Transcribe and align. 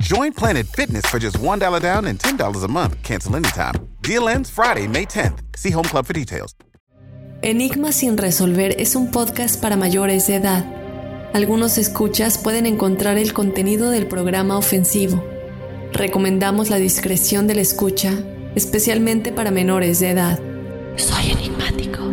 Join 0.00 0.32
Planet 0.32 0.66
Fitness 0.66 1.06
for 1.06 1.20
just 1.20 1.38
$1 1.38 1.80
down 1.80 2.06
and 2.06 2.18
$10 2.18 2.64
a 2.64 2.68
month. 2.68 3.00
Cancel 3.02 3.36
anytime. 3.36 3.74
Deal 4.02 4.28
ends 4.28 4.50
Friday, 4.50 4.88
May 4.88 5.06
10th. 5.06 5.38
See 5.56 5.70
Home 5.70 5.84
Club 5.88 6.06
for 6.06 6.12
details. 6.12 6.54
Enigma 7.42 7.92
sin 7.92 8.16
resolver 8.16 8.74
es 8.80 8.96
un 8.96 9.10
podcast 9.10 9.60
para 9.60 9.76
mayores 9.76 10.26
de 10.26 10.36
edad. 10.36 10.64
Algunos 11.32 11.78
escuchas 11.78 12.38
pueden 12.38 12.66
encontrar 12.66 13.18
el 13.18 13.32
contenido 13.32 13.90
del 13.90 14.06
programa 14.06 14.56
ofensivo. 14.56 15.22
Recomendamos 15.92 16.70
la 16.70 16.76
discreción 16.76 17.46
de 17.46 17.54
la 17.54 17.60
escucha, 17.60 18.12
especialmente 18.56 19.30
para 19.30 19.50
menores 19.50 20.00
de 20.00 20.10
edad. 20.10 20.40
Soy 20.96 21.32
enigmático. 21.32 22.03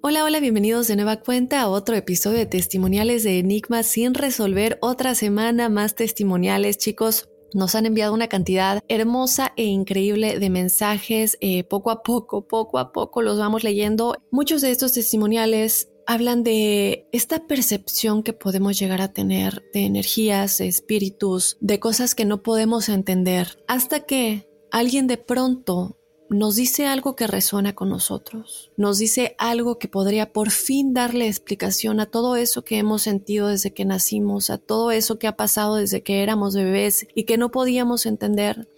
Hola, 0.00 0.22
hola, 0.22 0.38
bienvenidos 0.38 0.86
de 0.86 0.94
nueva 0.94 1.16
cuenta 1.16 1.60
a 1.60 1.68
otro 1.68 1.96
episodio 1.96 2.38
de 2.38 2.46
testimoniales 2.46 3.24
de 3.24 3.40
Enigma 3.40 3.82
sin 3.82 4.14
resolver. 4.14 4.78
Otra 4.80 5.16
semana 5.16 5.68
más 5.68 5.96
testimoniales, 5.96 6.78
chicos. 6.78 7.28
Nos 7.52 7.74
han 7.74 7.84
enviado 7.84 8.14
una 8.14 8.28
cantidad 8.28 8.80
hermosa 8.86 9.52
e 9.56 9.64
increíble 9.64 10.38
de 10.38 10.50
mensajes. 10.50 11.36
Eh, 11.40 11.64
poco 11.64 11.90
a 11.90 12.04
poco, 12.04 12.46
poco 12.46 12.78
a 12.78 12.92
poco 12.92 13.22
los 13.22 13.40
vamos 13.40 13.64
leyendo. 13.64 14.14
Muchos 14.30 14.60
de 14.60 14.70
estos 14.70 14.92
testimoniales 14.92 15.90
hablan 16.06 16.44
de 16.44 17.08
esta 17.10 17.48
percepción 17.48 18.22
que 18.22 18.32
podemos 18.32 18.78
llegar 18.78 19.02
a 19.02 19.12
tener 19.12 19.64
de 19.74 19.80
energías, 19.80 20.58
de 20.58 20.68
espíritus, 20.68 21.56
de 21.60 21.80
cosas 21.80 22.14
que 22.14 22.24
no 22.24 22.44
podemos 22.44 22.88
entender, 22.88 23.58
hasta 23.66 24.06
que 24.06 24.48
alguien 24.70 25.08
de 25.08 25.16
pronto 25.16 25.97
nos 26.30 26.56
dice 26.56 26.86
algo 26.86 27.16
que 27.16 27.26
resuena 27.26 27.74
con 27.74 27.88
nosotros, 27.88 28.70
nos 28.76 28.98
dice 28.98 29.34
algo 29.38 29.78
que 29.78 29.88
podría 29.88 30.32
por 30.32 30.50
fin 30.50 30.92
darle 30.92 31.26
explicación 31.26 32.00
a 32.00 32.06
todo 32.06 32.36
eso 32.36 32.64
que 32.64 32.78
hemos 32.78 33.02
sentido 33.02 33.48
desde 33.48 33.72
que 33.72 33.84
nacimos, 33.84 34.50
a 34.50 34.58
todo 34.58 34.90
eso 34.90 35.18
que 35.18 35.26
ha 35.26 35.36
pasado 35.36 35.76
desde 35.76 36.02
que 36.02 36.22
éramos 36.22 36.54
bebés 36.54 37.06
y 37.14 37.24
que 37.24 37.38
no 37.38 37.50
podíamos 37.50 38.06
entender. 38.06 38.68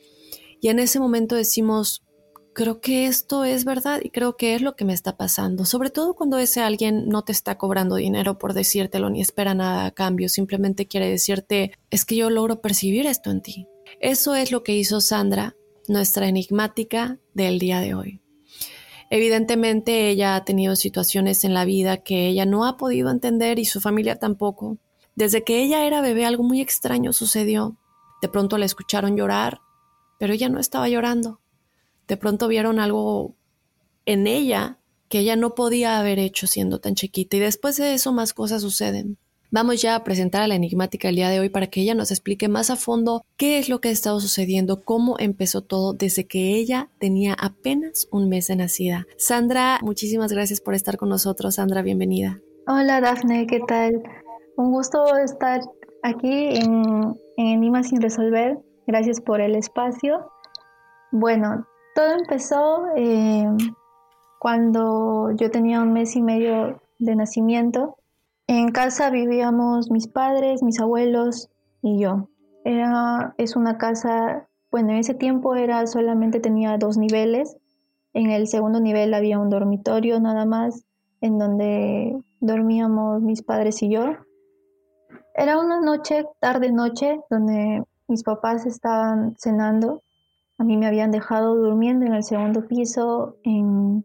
Y 0.60 0.68
en 0.68 0.78
ese 0.78 1.00
momento 1.00 1.34
decimos, 1.34 2.02
creo 2.52 2.80
que 2.80 3.06
esto 3.06 3.44
es 3.44 3.64
verdad 3.64 4.00
y 4.02 4.10
creo 4.10 4.36
que 4.36 4.54
es 4.54 4.62
lo 4.62 4.76
que 4.76 4.84
me 4.84 4.92
está 4.92 5.16
pasando, 5.16 5.64
sobre 5.64 5.90
todo 5.90 6.14
cuando 6.14 6.38
ese 6.38 6.60
alguien 6.60 7.08
no 7.08 7.22
te 7.22 7.32
está 7.32 7.58
cobrando 7.58 7.96
dinero 7.96 8.38
por 8.38 8.54
decírtelo 8.54 9.10
ni 9.10 9.20
espera 9.20 9.54
nada 9.54 9.86
a 9.86 9.90
cambio, 9.90 10.28
simplemente 10.28 10.86
quiere 10.86 11.08
decirte, 11.08 11.72
es 11.90 12.04
que 12.04 12.16
yo 12.16 12.30
logro 12.30 12.60
percibir 12.60 13.06
esto 13.06 13.30
en 13.30 13.42
ti. 13.42 13.66
Eso 14.00 14.36
es 14.36 14.52
lo 14.52 14.62
que 14.62 14.76
hizo 14.76 15.00
Sandra 15.00 15.56
nuestra 15.90 16.28
enigmática 16.28 17.18
del 17.34 17.58
día 17.58 17.80
de 17.80 17.94
hoy. 17.94 18.20
Evidentemente 19.10 20.08
ella 20.08 20.36
ha 20.36 20.44
tenido 20.44 20.76
situaciones 20.76 21.42
en 21.42 21.52
la 21.52 21.64
vida 21.64 21.98
que 21.98 22.28
ella 22.28 22.46
no 22.46 22.64
ha 22.64 22.76
podido 22.76 23.10
entender 23.10 23.58
y 23.58 23.64
su 23.64 23.80
familia 23.80 24.16
tampoco. 24.16 24.78
Desde 25.16 25.42
que 25.42 25.62
ella 25.62 25.84
era 25.84 26.00
bebé 26.00 26.24
algo 26.24 26.44
muy 26.44 26.60
extraño 26.60 27.12
sucedió. 27.12 27.76
De 28.22 28.28
pronto 28.28 28.56
la 28.56 28.66
escucharon 28.66 29.16
llorar, 29.16 29.60
pero 30.20 30.32
ella 30.32 30.48
no 30.48 30.60
estaba 30.60 30.88
llorando. 30.88 31.40
De 32.06 32.16
pronto 32.16 32.46
vieron 32.46 32.78
algo 32.78 33.34
en 34.06 34.28
ella 34.28 34.78
que 35.08 35.18
ella 35.18 35.34
no 35.34 35.56
podía 35.56 35.98
haber 35.98 36.20
hecho 36.20 36.46
siendo 36.46 36.78
tan 36.78 36.94
chiquita 36.94 37.36
y 37.36 37.40
después 37.40 37.76
de 37.78 37.94
eso 37.94 38.12
más 38.12 38.32
cosas 38.32 38.62
suceden. 38.62 39.18
Vamos 39.52 39.82
ya 39.82 39.96
a 39.96 40.04
presentar 40.04 40.42
a 40.42 40.46
la 40.46 40.54
enigmática 40.54 41.08
el 41.08 41.16
día 41.16 41.28
de 41.28 41.40
hoy 41.40 41.48
para 41.48 41.66
que 41.66 41.80
ella 41.80 41.96
nos 41.96 42.12
explique 42.12 42.46
más 42.46 42.70
a 42.70 42.76
fondo 42.76 43.24
qué 43.36 43.58
es 43.58 43.68
lo 43.68 43.80
que 43.80 43.88
ha 43.88 43.90
estado 43.90 44.20
sucediendo, 44.20 44.84
cómo 44.84 45.16
empezó 45.18 45.60
todo 45.60 45.92
desde 45.92 46.24
que 46.24 46.54
ella 46.54 46.88
tenía 47.00 47.34
apenas 47.34 48.06
un 48.12 48.28
mes 48.28 48.46
de 48.46 48.54
nacida. 48.54 49.06
Sandra, 49.16 49.80
muchísimas 49.82 50.32
gracias 50.32 50.60
por 50.60 50.74
estar 50.74 50.96
con 50.96 51.08
nosotros. 51.08 51.56
Sandra, 51.56 51.82
bienvenida. 51.82 52.40
Hola 52.68 53.00
Dafne, 53.00 53.48
¿qué 53.48 53.58
tal? 53.66 54.00
Un 54.56 54.70
gusto 54.70 55.16
estar 55.16 55.62
aquí 56.04 56.54
en, 56.54 57.16
Enigma 57.36 57.82
sin 57.82 58.00
resolver. 58.00 58.56
Gracias 58.86 59.20
por 59.20 59.40
el 59.40 59.56
espacio. 59.56 60.30
Bueno, 61.10 61.66
todo 61.96 62.12
empezó 62.12 62.84
eh, 62.96 63.48
cuando 64.38 65.32
yo 65.34 65.50
tenía 65.50 65.80
un 65.80 65.92
mes 65.92 66.14
y 66.14 66.22
medio 66.22 66.80
de 67.00 67.16
nacimiento 67.16 67.96
en 68.58 68.72
casa 68.72 69.10
vivíamos 69.10 69.92
mis 69.92 70.08
padres, 70.08 70.60
mis 70.64 70.80
abuelos 70.80 71.50
y 71.82 72.00
yo. 72.00 72.28
Era, 72.64 73.32
es 73.38 73.54
una 73.54 73.78
casa, 73.78 74.48
bueno, 74.72 74.90
en 74.90 74.96
ese 74.96 75.14
tiempo 75.14 75.54
era 75.54 75.86
solamente 75.86 76.40
tenía 76.40 76.76
dos 76.76 76.98
niveles. 76.98 77.56
En 78.12 78.30
el 78.30 78.48
segundo 78.48 78.80
nivel 78.80 79.14
había 79.14 79.38
un 79.38 79.50
dormitorio 79.50 80.18
nada 80.18 80.46
más, 80.46 80.84
en 81.20 81.38
donde 81.38 82.20
dormíamos 82.40 83.22
mis 83.22 83.40
padres 83.40 83.84
y 83.84 83.90
yo. 83.90 84.16
Era 85.36 85.60
una 85.60 85.80
noche, 85.80 86.26
tarde 86.40 86.72
noche, 86.72 87.20
donde 87.30 87.84
mis 88.08 88.24
papás 88.24 88.66
estaban 88.66 89.36
cenando. 89.38 90.02
A 90.58 90.64
mí 90.64 90.76
me 90.76 90.88
habían 90.88 91.12
dejado 91.12 91.54
durmiendo 91.54 92.04
en 92.04 92.14
el 92.14 92.24
segundo 92.24 92.66
piso, 92.66 93.36
en, 93.44 94.04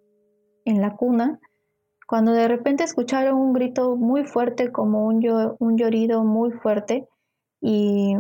en 0.66 0.82
la 0.82 0.96
cuna 0.96 1.40
cuando 2.06 2.32
de 2.34 2.48
repente 2.48 2.84
escucharon 2.84 3.36
un 3.36 3.54
grito 3.54 3.96
muy 3.96 4.26
fuerte, 4.26 4.72
como 4.72 5.06
un, 5.06 5.56
un 5.60 5.78
llorido 5.78 6.24
muy 6.24 6.52
fuerte, 6.52 7.08
y, 7.62 8.16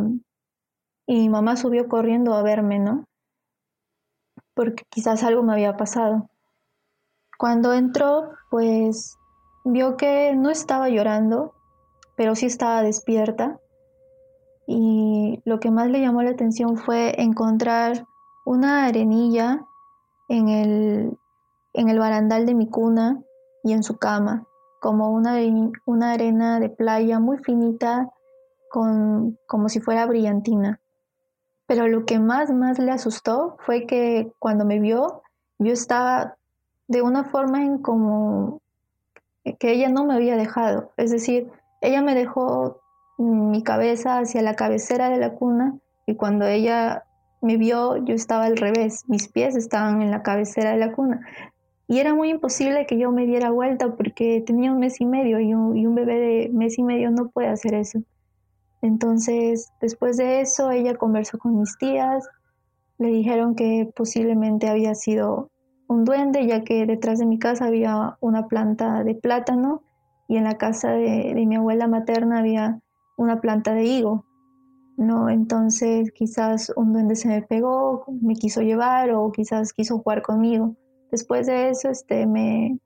y 1.06 1.16
mi 1.20 1.30
mamá 1.30 1.56
subió 1.56 1.88
corriendo 1.88 2.34
a 2.34 2.42
verme, 2.42 2.80
¿no? 2.80 3.06
Porque 4.56 4.84
quizás 4.90 5.24
algo 5.24 5.44
me 5.44 5.54
había 5.54 5.78
pasado. 5.78 6.30
Cuando 7.38 7.74
entró, 7.74 8.32
pues 8.50 9.18
vio 9.66 9.98
que 9.98 10.34
no 10.36 10.50
estaba 10.50 10.90
llorando, 10.90 11.54
pero 12.16 12.34
sí 12.36 12.48
estaba 12.48 12.82
despierta. 12.82 13.60
Y 14.68 15.42
lo 15.46 15.60
que 15.60 15.70
más 15.70 15.90
le 15.90 16.00
llamó 16.00 16.24
la 16.24 16.32
atención 16.32 16.78
fue 16.78 17.22
encontrar 17.22 18.08
una 18.46 18.86
arenilla 18.86 19.64
en 20.28 20.50
el, 20.50 21.18
en 21.74 21.90
el 21.90 22.00
barandal 22.00 22.48
de 22.48 22.56
mi 22.56 22.68
cuna 22.68 23.22
y 23.66 23.74
en 23.74 23.82
su 23.82 23.98
cama, 23.98 24.46
como 24.80 25.10
una, 25.10 25.40
una 25.86 26.12
arena 26.12 26.60
de 26.60 26.70
playa 26.70 27.20
muy 27.20 27.40
finita, 27.40 28.12
con, 28.70 29.40
como 29.48 29.70
si 29.70 29.80
fuera 29.80 30.06
brillantina. 30.06 30.80
Pero 31.66 31.88
lo 31.88 32.06
que 32.06 32.20
más, 32.20 32.52
más 32.52 32.78
le 32.78 32.92
asustó 32.92 33.58
fue 33.66 33.88
que 33.88 34.32
cuando 34.38 34.66
me 34.66 34.80
vio, 34.80 35.24
yo 35.58 35.74
estaba 35.74 36.38
de 36.88 37.02
una 37.02 37.24
forma 37.24 37.64
en 37.64 37.80
como 37.80 38.62
que 39.60 39.72
ella 39.72 39.90
no 39.90 40.06
me 40.06 40.14
había 40.14 40.38
dejado. 40.38 40.92
Es 40.96 41.10
decir, 41.10 41.50
ella 41.82 42.04
me 42.04 42.14
dejó 42.14 42.82
mi 43.18 43.64
cabeza 43.64 44.20
hacia 44.20 44.44
la 44.44 44.56
cabecera 44.56 45.10
de 45.10 45.18
la 45.18 45.34
cuna 45.34 45.80
y 46.06 46.16
cuando 46.16 46.46
ella 46.46 47.06
me 47.42 47.58
vio 47.58 47.98
yo 47.98 48.14
estaba 48.14 48.46
al 48.46 48.58
revés, 48.58 49.06
mis 49.08 49.28
pies 49.28 49.56
estaban 49.56 50.04
en 50.04 50.12
la 50.12 50.22
cabecera 50.22 50.72
de 50.72 50.78
la 50.78 50.92
cuna. 50.92 51.22
Y 51.88 52.00
era 52.00 52.16
muy 52.16 52.30
imposible 52.30 52.86
que 52.88 52.98
yo 52.98 53.12
me 53.12 53.26
diera 53.26 53.52
vuelta 53.52 53.96
porque 53.96 54.42
tenía 54.46 54.72
un 54.72 54.80
mes 54.80 55.00
y 55.02 55.06
medio 55.06 55.40
y 55.40 55.54
un, 55.54 55.96
bebé 55.96 56.20
de 56.20 56.50
mes 56.52 56.80
y 56.80 56.84
medio 56.84 57.12
no 57.12 57.30
puede 57.30 57.48
hacer 57.48 57.76
eso. 57.76 58.00
Entonces, 58.82 59.72
después 59.82 60.18
de 60.18 60.42
eso, 60.42 60.72
ella 60.72 60.96
conversó 60.96 61.38
con 61.38 61.60
mis 61.60 61.78
tías, 61.78 62.28
le 62.98 63.10
dijeron 63.10 63.56
que 63.56 63.92
posiblemente 63.96 64.68
había 64.68 64.96
sido 64.96 65.52
un 65.88 66.06
duende, 66.06 66.48
ya 66.48 66.64
que 66.64 66.86
detrás 66.86 67.20
de 67.20 67.28
mi 67.28 67.38
casa 67.38 67.66
había 67.66 68.18
una 68.20 68.48
planta 68.48 69.04
de 69.04 69.14
plátano 69.14 69.84
y 70.28 70.38
en 70.38 70.46
la 70.46 70.58
casa 70.58 70.92
de, 70.92 71.34
de 71.36 71.46
mi 71.46 71.56
abuela 71.56 71.88
materna 71.88 72.40
había 72.40 72.80
una 73.18 73.42
planta 73.42 73.74
de 73.74 73.86
higo. 73.86 74.26
¿no? 74.98 75.30
Entonces 75.30 76.12
quizás 76.12 76.72
un 76.76 76.94
duende 76.94 77.16
se 77.16 77.28
me 77.28 77.42
pegó, 77.42 78.06
me 78.22 78.36
quiso 78.36 78.62
llevar 78.62 79.12
o 79.12 79.32
quizás 79.32 79.74
quiso 79.74 80.00
jugar 80.00 80.22
conmigo. 80.22 80.76
Después 81.16 81.48
de 81.48 81.70
eso 81.70 81.88
este, 81.88 82.26
me, 82.26 82.78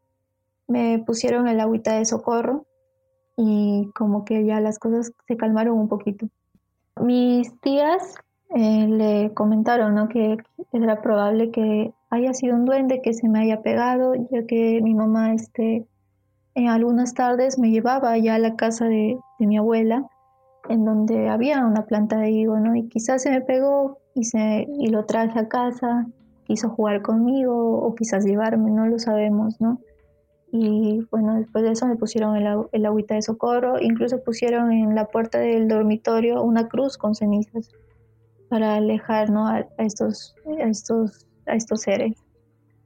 me 0.68 1.00
pusieron 1.00 1.48
el 1.48 1.60
agüita 1.60 1.98
de 1.98 2.06
socorro 2.06 2.68
y 3.36 3.90
como 3.96 4.24
que 4.24 4.46
ya 4.46 4.62
las 4.62 4.78
cosas 4.78 5.12
se 5.28 5.36
calmaron 5.36 5.80
un 5.80 5.88
poquito. 5.88 6.28
Mis 7.02 7.60
tías 7.62 8.14
eh, 8.56 8.86
le 8.88 9.34
comentaron 9.34 10.08
que 10.10 10.38
era 10.72 11.02
probable 11.02 11.50
que 11.50 11.92
haya 12.12 12.36
sido 12.36 12.56
un 12.56 12.66
duende 12.66 13.02
que 13.02 13.16
se 13.16 13.28
me 13.28 13.40
haya 13.40 13.64
pegado, 13.64 14.14
ya 14.30 14.46
que 14.46 14.80
mi 14.84 14.94
mamá 14.94 15.34
este, 15.34 15.88
en 16.54 16.68
algunas 16.68 17.16
tardes 17.16 17.58
me 17.58 17.72
llevaba 17.72 18.16
ya 18.20 18.36
a 18.36 18.40
la 18.40 18.56
casa 18.56 18.86
de, 18.86 19.18
de 19.40 19.48
mi 19.48 19.58
abuela 19.58 20.08
en 20.70 20.86
donde 20.86 21.30
había 21.30 21.66
una 21.66 21.88
planta 21.88 22.20
de 22.20 22.30
higo, 22.30 22.60
¿no? 22.60 22.76
Y 22.76 22.90
quizás 22.90 23.24
se 23.24 23.32
me 23.32 23.42
pegó 23.42 23.98
y, 24.14 24.26
se, 24.26 24.68
y 24.78 24.90
lo 24.90 25.06
traje 25.06 25.40
a 25.40 25.48
casa, 25.48 26.06
quiso 26.50 26.70
jugar 26.70 27.04
conmigo 27.04 27.80
o 27.80 27.94
quizás 27.94 28.26
llevarme, 28.26 28.72
no 28.72 28.88
lo 28.88 28.98
sabemos, 28.98 29.62
¿no? 29.62 29.80
Y 30.52 31.06
bueno, 31.12 31.36
después 31.36 31.64
de 31.64 31.74
eso 31.74 31.86
me 31.86 31.96
pusieron 31.96 32.36
el, 32.36 32.48
el 32.72 32.86
agüita 32.88 33.14
de 33.14 33.22
socorro, 33.22 33.80
incluso 33.80 34.24
pusieron 34.24 34.72
en 34.72 34.96
la 34.96 35.06
puerta 35.06 35.38
del 35.38 35.68
dormitorio 35.68 36.42
una 36.42 36.68
cruz 36.68 36.98
con 36.98 37.14
cenizas 37.14 37.70
para 38.50 38.78
alejar 38.78 39.30
¿no? 39.30 39.48
a, 39.48 39.68
estos, 39.78 40.34
a, 40.60 40.68
estos, 40.68 41.28
a 41.46 41.54
estos 41.54 41.82
seres. 41.82 42.18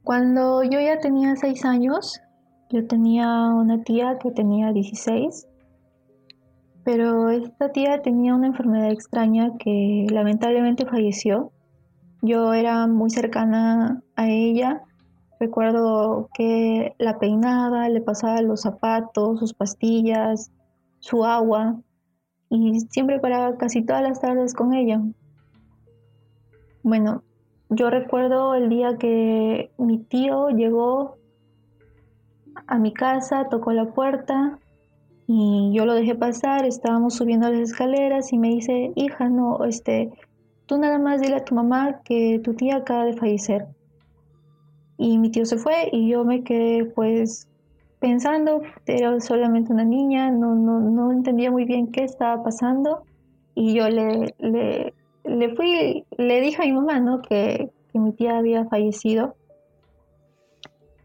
Cuando 0.02 0.62
yo 0.62 0.78
ya 0.78 0.98
tenía 0.98 1.34
seis 1.36 1.64
años, 1.64 2.20
yo 2.68 2.86
tenía 2.86 3.46
una 3.48 3.82
tía 3.82 4.18
que 4.18 4.30
tenía 4.30 4.74
16 4.74 5.48
pero 6.84 7.30
esta 7.30 7.72
tía 7.72 8.02
tenía 8.02 8.34
una 8.34 8.48
enfermedad 8.48 8.90
extraña 8.90 9.56
que 9.58 10.06
lamentablemente 10.10 10.84
falleció. 10.84 11.50
Yo 12.26 12.54
era 12.54 12.86
muy 12.86 13.10
cercana 13.10 14.02
a 14.16 14.28
ella. 14.30 14.82
Recuerdo 15.38 16.30
que 16.32 16.94
la 16.96 17.18
peinaba, 17.18 17.86
le 17.90 18.00
pasaba 18.00 18.40
los 18.40 18.62
zapatos, 18.62 19.40
sus 19.40 19.52
pastillas, 19.52 20.50
su 21.00 21.26
agua 21.26 21.76
y 22.48 22.80
siempre 22.88 23.20
paraba 23.20 23.58
casi 23.58 23.82
todas 23.82 24.02
las 24.02 24.22
tardes 24.22 24.54
con 24.54 24.72
ella. 24.72 25.02
Bueno, 26.82 27.22
yo 27.68 27.90
recuerdo 27.90 28.54
el 28.54 28.70
día 28.70 28.96
que 28.96 29.70
mi 29.76 29.98
tío 29.98 30.48
llegó 30.48 31.18
a 32.66 32.78
mi 32.78 32.94
casa, 32.94 33.50
tocó 33.50 33.72
la 33.72 33.92
puerta 33.92 34.58
y 35.26 35.72
yo 35.74 35.84
lo 35.84 35.92
dejé 35.92 36.14
pasar, 36.14 36.64
estábamos 36.64 37.16
subiendo 37.16 37.50
las 37.50 37.60
escaleras 37.60 38.32
y 38.32 38.38
me 38.38 38.48
dice, 38.48 38.92
hija, 38.96 39.28
no, 39.28 39.62
este, 39.66 40.10
tú 40.66 40.78
nada 40.78 40.98
más 40.98 41.20
dile 41.20 41.36
a 41.36 41.44
tu 41.44 41.54
mamá 41.54 42.00
que 42.04 42.40
tu 42.42 42.54
tía 42.54 42.76
acaba 42.76 43.04
de 43.04 43.14
fallecer. 43.14 43.66
Y 44.96 45.18
mi 45.18 45.30
tío 45.30 45.44
se 45.44 45.58
fue 45.58 45.88
y 45.92 46.08
yo 46.08 46.24
me 46.24 46.44
quedé 46.44 46.84
pues 46.84 47.48
pensando, 48.00 48.62
era 48.86 49.18
solamente 49.20 49.72
una 49.72 49.84
niña, 49.84 50.30
no, 50.30 50.54
no, 50.54 50.80
no 50.80 51.10
entendía 51.12 51.50
muy 51.50 51.64
bien 51.64 51.90
qué 51.90 52.04
estaba 52.04 52.42
pasando 52.42 53.02
y 53.54 53.74
yo 53.74 53.88
le, 53.88 54.34
le, 54.38 54.94
le 55.24 55.54
fui, 55.54 56.04
le 56.16 56.40
dije 56.40 56.62
a 56.62 56.66
mi 56.66 56.72
mamá, 56.72 57.00
¿no? 57.00 57.22
Que, 57.22 57.70
que 57.92 57.98
mi 57.98 58.12
tía 58.12 58.38
había 58.38 58.66
fallecido. 58.66 59.34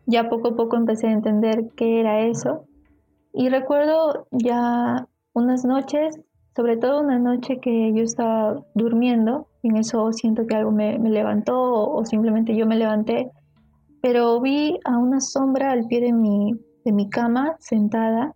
Ya 0.06 0.30
poco 0.30 0.50
a 0.50 0.56
poco 0.56 0.76
empecé 0.76 1.08
a 1.08 1.12
entender 1.12 1.70
qué 1.76 2.00
era 2.00 2.22
eso 2.22 2.66
y 3.34 3.50
recuerdo 3.50 4.28
ya 4.32 5.08
unas 5.34 5.66
noches, 5.66 6.20
sobre 6.60 6.76
todo 6.76 7.00
una 7.00 7.18
noche 7.18 7.62
que 7.62 7.94
yo 7.94 8.04
estaba 8.04 8.62
durmiendo, 8.74 9.48
en 9.64 9.78
eso 9.78 10.12
siento 10.12 10.46
que 10.46 10.58
algo 10.58 10.72
me, 10.72 11.00
levantó 11.00 11.58
o, 11.58 12.04
simplemente 12.04 12.54
yo 12.54 12.66
me 12.66 12.76
levanté, 12.76 13.32
pero 14.02 14.42
vi 14.42 14.78
a 14.84 14.98
una 14.98 15.22
sombra 15.22 15.72
al 15.72 15.88
pie 15.88 16.02
de 16.02 16.12
mi, 16.12 16.60
de 16.84 16.92
mi 16.92 17.10
cama 17.10 17.56
sentada 17.60 18.36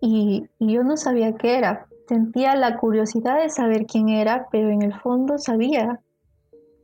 y, 0.00 0.44
y 0.60 0.72
yo 0.72 0.84
no 0.84 0.96
sabía 0.96 1.34
qué 1.34 1.58
era. 1.58 1.88
Sentía 2.06 2.54
la 2.54 2.76
curiosidad 2.76 3.42
de 3.42 3.48
saber 3.48 3.86
quién 3.86 4.08
era, 4.08 4.46
pero 4.52 4.68
en 4.68 4.82
el 4.82 4.94
fondo 4.94 5.38
sabía 5.38 5.98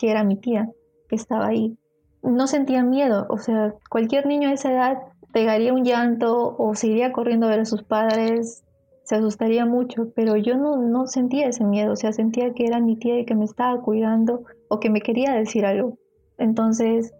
que 0.00 0.10
era 0.10 0.24
mi 0.24 0.34
tía, 0.34 0.68
que 1.08 1.14
estaba 1.14 1.46
ahí. 1.46 1.78
No 2.24 2.48
sentía 2.48 2.82
miedo, 2.82 3.28
o 3.28 3.38
sea, 3.38 3.72
cualquier 3.88 4.26
niño 4.26 4.48
de 4.48 4.54
esa 4.54 4.72
edad 4.72 4.98
pegaría 5.32 5.72
un 5.72 5.84
llanto 5.84 6.56
o 6.58 6.74
se 6.74 6.88
iría 6.88 7.12
corriendo 7.12 7.46
a 7.46 7.50
ver 7.50 7.60
a 7.60 7.64
sus 7.66 7.84
padres, 7.84 8.65
se 9.06 9.14
asustaría 9.14 9.64
mucho, 9.64 10.10
pero 10.16 10.36
yo 10.36 10.56
no, 10.56 10.78
no 10.78 11.06
sentía 11.06 11.46
ese 11.46 11.64
miedo, 11.64 11.92
o 11.92 11.96
sea, 11.96 12.12
sentía 12.12 12.52
que 12.54 12.66
era 12.66 12.80
mi 12.80 12.96
tía 12.96 13.20
y 13.20 13.24
que 13.24 13.36
me 13.36 13.44
estaba 13.44 13.80
cuidando 13.80 14.42
o 14.68 14.80
que 14.80 14.90
me 14.90 15.00
quería 15.00 15.32
decir 15.32 15.64
algo. 15.64 15.96
Entonces, 16.38 17.12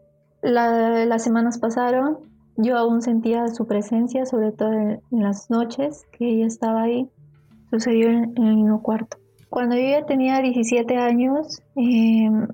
las 0.42 1.22
semanas 1.22 1.58
pasaron, 1.58 2.18
yo 2.56 2.76
aún 2.76 3.02
sentía 3.02 3.46
su 3.48 3.68
presencia, 3.68 4.26
sobre 4.26 4.50
todo 4.50 4.72
en, 4.72 5.00
las 5.12 5.48
noches 5.48 6.04
que 6.10 6.28
ella 6.28 6.46
estaba 6.46 6.82
ahí. 6.82 7.08
Sucedió 7.70 8.08
en, 8.08 8.32
el 8.36 8.56
mismo 8.56 8.82
cuarto. 8.82 9.18
Cuando 9.48 9.76
yo 9.76 9.82
ya 9.82 10.04
tenía 10.06 10.40
17 10.40 10.96
años, 10.96 11.62
em, 11.76 12.48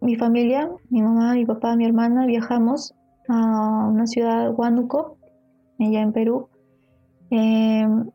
mi 0.00 0.14
familia, 0.14 0.70
mi 0.90 1.02
mamá, 1.02 1.34
mi 1.34 1.44
papá, 1.44 1.74
mi 1.74 1.86
hermana, 1.86 2.24
viajamos 2.24 2.94
a 3.28 3.88
una 3.88 4.06
ciudad, 4.06 4.54
Huánuco, 4.56 5.16
allá 5.80 6.02
en 6.02 6.12
Perú, 6.12 6.48
em, 7.30 8.10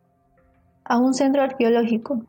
a 0.86 0.98
un 0.98 1.14
centro 1.14 1.42
arqueológico. 1.42 2.24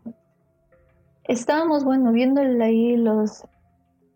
Estábamos, 1.25 1.85
bueno, 1.85 2.13
viendo 2.13 2.41
ahí 2.41 2.97
los, 2.97 3.45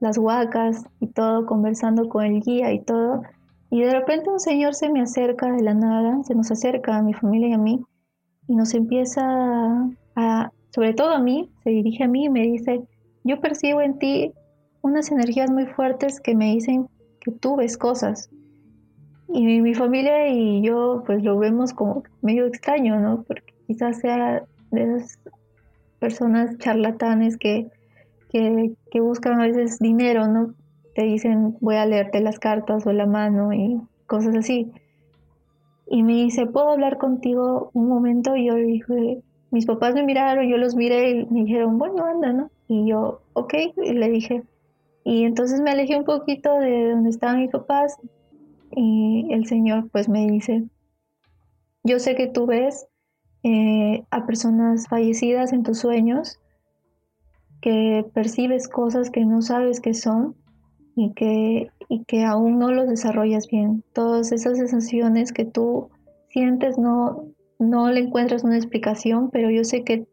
las 0.00 0.18
huacas 0.18 0.85
y 1.00 1.09
todo, 1.09 1.47
conversando 1.47 2.09
con 2.09 2.25
el 2.25 2.40
guía 2.40 2.73
y 2.73 2.80
todo, 2.80 3.23
y 3.70 3.82
de 3.82 3.92
repente 3.92 4.30
un 4.30 4.40
señor 4.40 4.75
se 4.75 4.90
me 4.90 5.02
acerca 5.02 5.52
de 5.52 5.62
la 5.62 5.75
nada, 5.75 6.23
se 6.25 6.35
nos 6.35 6.50
acerca 6.50 6.97
a 6.97 7.02
mi 7.02 7.14
familia 7.14 7.49
y 7.49 7.52
a 7.52 7.59
mí, 7.59 7.85
y 8.49 8.54
nos 8.56 8.75
empieza 8.75 9.23
a, 10.16 10.50
sobre 10.70 10.94
todo 10.94 11.11
a 11.11 11.20
mí, 11.20 11.50
se 11.62 11.70
dirige 11.70 12.04
a 12.04 12.09
mí 12.09 12.25
y 12.25 12.30
me 12.30 12.42
dice, 12.42 12.82
yo 13.23 13.40
percibo 13.40 13.80
en 13.80 13.99
ti 13.99 14.32
unas 14.82 15.12
energías 15.12 15.50
muy 15.50 15.66
fuertes 15.66 16.20
que 16.20 16.35
me 16.35 16.47
dicen 16.47 16.88
que 17.20 17.30
tú 17.32 17.56
ves 17.56 17.76
cosas. 17.76 18.30
Y 19.28 19.61
mi 19.61 19.75
familia 19.75 20.28
y 20.28 20.62
yo 20.62 21.04
pues 21.06 21.23
lo 21.23 21.38
vemos 21.38 21.73
como 21.73 22.02
medio 22.23 22.47
extraño, 22.47 22.99
¿no? 22.99 23.23
Porque 23.23 23.50
quizás 23.71 24.00
sea 24.00 24.43
de 24.73 24.83
esas 24.83 25.21
personas 26.00 26.59
charlatanes 26.59 27.37
que, 27.37 27.71
que, 28.29 29.00
buscan 29.00 29.41
a 29.41 29.47
veces 29.47 29.79
dinero, 29.79 30.27
¿no? 30.27 30.55
Te 30.97 31.05
dicen 31.05 31.57
voy 31.61 31.77
a 31.77 31.87
leerte 31.87 32.21
las 32.21 32.41
cartas 32.41 32.85
o 32.85 32.93
la 32.93 33.07
mano 33.07 33.53
y 33.53 33.81
cosas 34.07 34.35
así. 34.35 34.73
Y 35.87 36.03
me 36.03 36.15
dice, 36.15 36.47
¿puedo 36.47 36.71
hablar 36.71 36.99
contigo 36.99 37.71
un 37.73 37.87
momento? 37.87 38.35
Y 38.35 38.47
yo 38.47 38.57
dije, 38.57 39.23
mis 39.53 39.67
papás 39.67 39.95
me 39.95 40.03
miraron, 40.03 40.49
yo 40.49 40.57
los 40.57 40.75
miré 40.75 41.11
y 41.11 41.27
me 41.27 41.45
dijeron, 41.45 41.79
bueno, 41.79 42.05
anda, 42.05 42.33
¿no? 42.33 42.50
Y 42.67 42.89
yo, 42.89 43.23
ok, 43.35 43.55
y 43.85 43.93
le 43.93 44.09
dije. 44.09 44.43
Y 45.05 45.23
entonces 45.23 45.61
me 45.61 45.71
alejé 45.71 45.97
un 45.97 46.05
poquito 46.05 46.59
de 46.59 46.91
donde 46.91 47.11
estaban 47.11 47.39
mis 47.39 47.53
papás, 47.53 47.97
y 48.73 49.29
el 49.31 49.47
Señor 49.47 49.89
pues 49.93 50.09
me 50.09 50.27
dice, 50.27 50.65
yo 51.85 52.00
sé 52.00 52.17
que 52.17 52.27
tú 52.27 52.47
ves 52.47 52.89
eh, 53.42 54.04
a 54.11 54.26
personas 54.26 54.88
fallecidas 54.88 55.52
en 55.52 55.62
tus 55.62 55.78
sueños, 55.78 56.38
que 57.61 58.04
percibes 58.14 58.68
cosas 58.68 59.11
que 59.11 59.25
no 59.25 59.42
sabes 59.42 59.80
que 59.80 59.94
son 59.94 60.35
y 60.97 61.12
que, 61.12 61.70
y 61.88 62.04
que 62.04 62.25
aún 62.25 62.59
no 62.59 62.70
los 62.70 62.88
desarrollas 62.88 63.47
bien. 63.49 63.85
Todas 63.92 64.32
esas 64.32 64.59
sensaciones 64.59 65.32
que 65.32 65.44
tú 65.44 65.90
sientes 66.28 66.78
no, 66.78 67.26
no 67.59 67.90
le 67.90 68.00
encuentras 68.00 68.44
una 68.44 68.56
explicación, 68.56 69.30
pero 69.30 69.50
yo 69.50 69.64
sé 69.64 69.85
que 69.85 70.06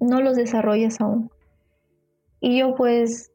no 0.00 0.20
los 0.20 0.36
desarrollas 0.36 1.00
aún. 1.00 1.30
Y 2.40 2.58
yo 2.58 2.74
pues 2.74 3.30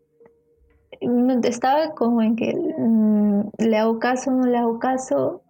estaba 1.43 1.93
como 1.95 2.21
en 2.21 2.35
que 2.35 2.55
mm, 2.55 3.49
le 3.57 3.77
hago 3.77 3.99
caso, 3.99 4.31
no 4.31 4.45
le 4.45 4.57
hago 4.57 4.79
caso 4.79 5.41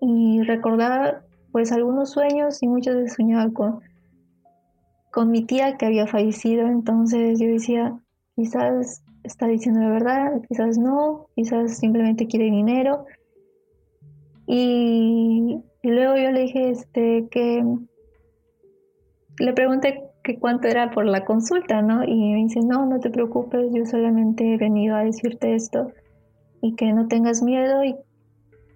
y 0.00 0.42
recordaba 0.42 1.22
pues 1.52 1.70
algunos 1.70 2.10
sueños 2.10 2.62
y 2.62 2.68
muchas 2.68 2.96
veces 2.96 3.14
soñaba 3.14 3.52
con, 3.52 3.80
con 5.10 5.30
mi 5.30 5.44
tía 5.44 5.76
que 5.76 5.86
había 5.86 6.06
fallecido, 6.06 6.66
entonces 6.66 7.38
yo 7.38 7.46
decía, 7.46 7.94
quizás 8.34 9.04
está 9.22 9.46
diciendo 9.46 9.80
la 9.80 9.90
verdad, 9.90 10.40
quizás 10.48 10.78
no, 10.78 11.26
quizás 11.36 11.78
simplemente 11.78 12.26
quiere 12.26 12.46
dinero. 12.46 13.04
Y, 14.46 15.60
luego 15.82 16.16
yo 16.16 16.30
le 16.30 16.40
dije 16.40 16.70
este 16.70 17.28
que 17.30 17.64
le 19.38 19.52
pregunté 19.52 20.02
que 20.22 20.38
cuánto 20.38 20.68
era 20.68 20.90
por 20.90 21.04
la 21.04 21.24
consulta, 21.24 21.82
¿no? 21.82 22.04
Y 22.04 22.32
me 22.32 22.36
dice, 22.44 22.60
no, 22.60 22.86
no 22.86 23.00
te 23.00 23.10
preocupes, 23.10 23.72
yo 23.72 23.84
solamente 23.86 24.54
he 24.54 24.56
venido 24.56 24.94
a 24.96 25.04
decirte 25.04 25.54
esto 25.54 25.92
y 26.60 26.74
que 26.76 26.92
no 26.92 27.08
tengas 27.08 27.42
miedo 27.42 27.84
y, 27.84 27.96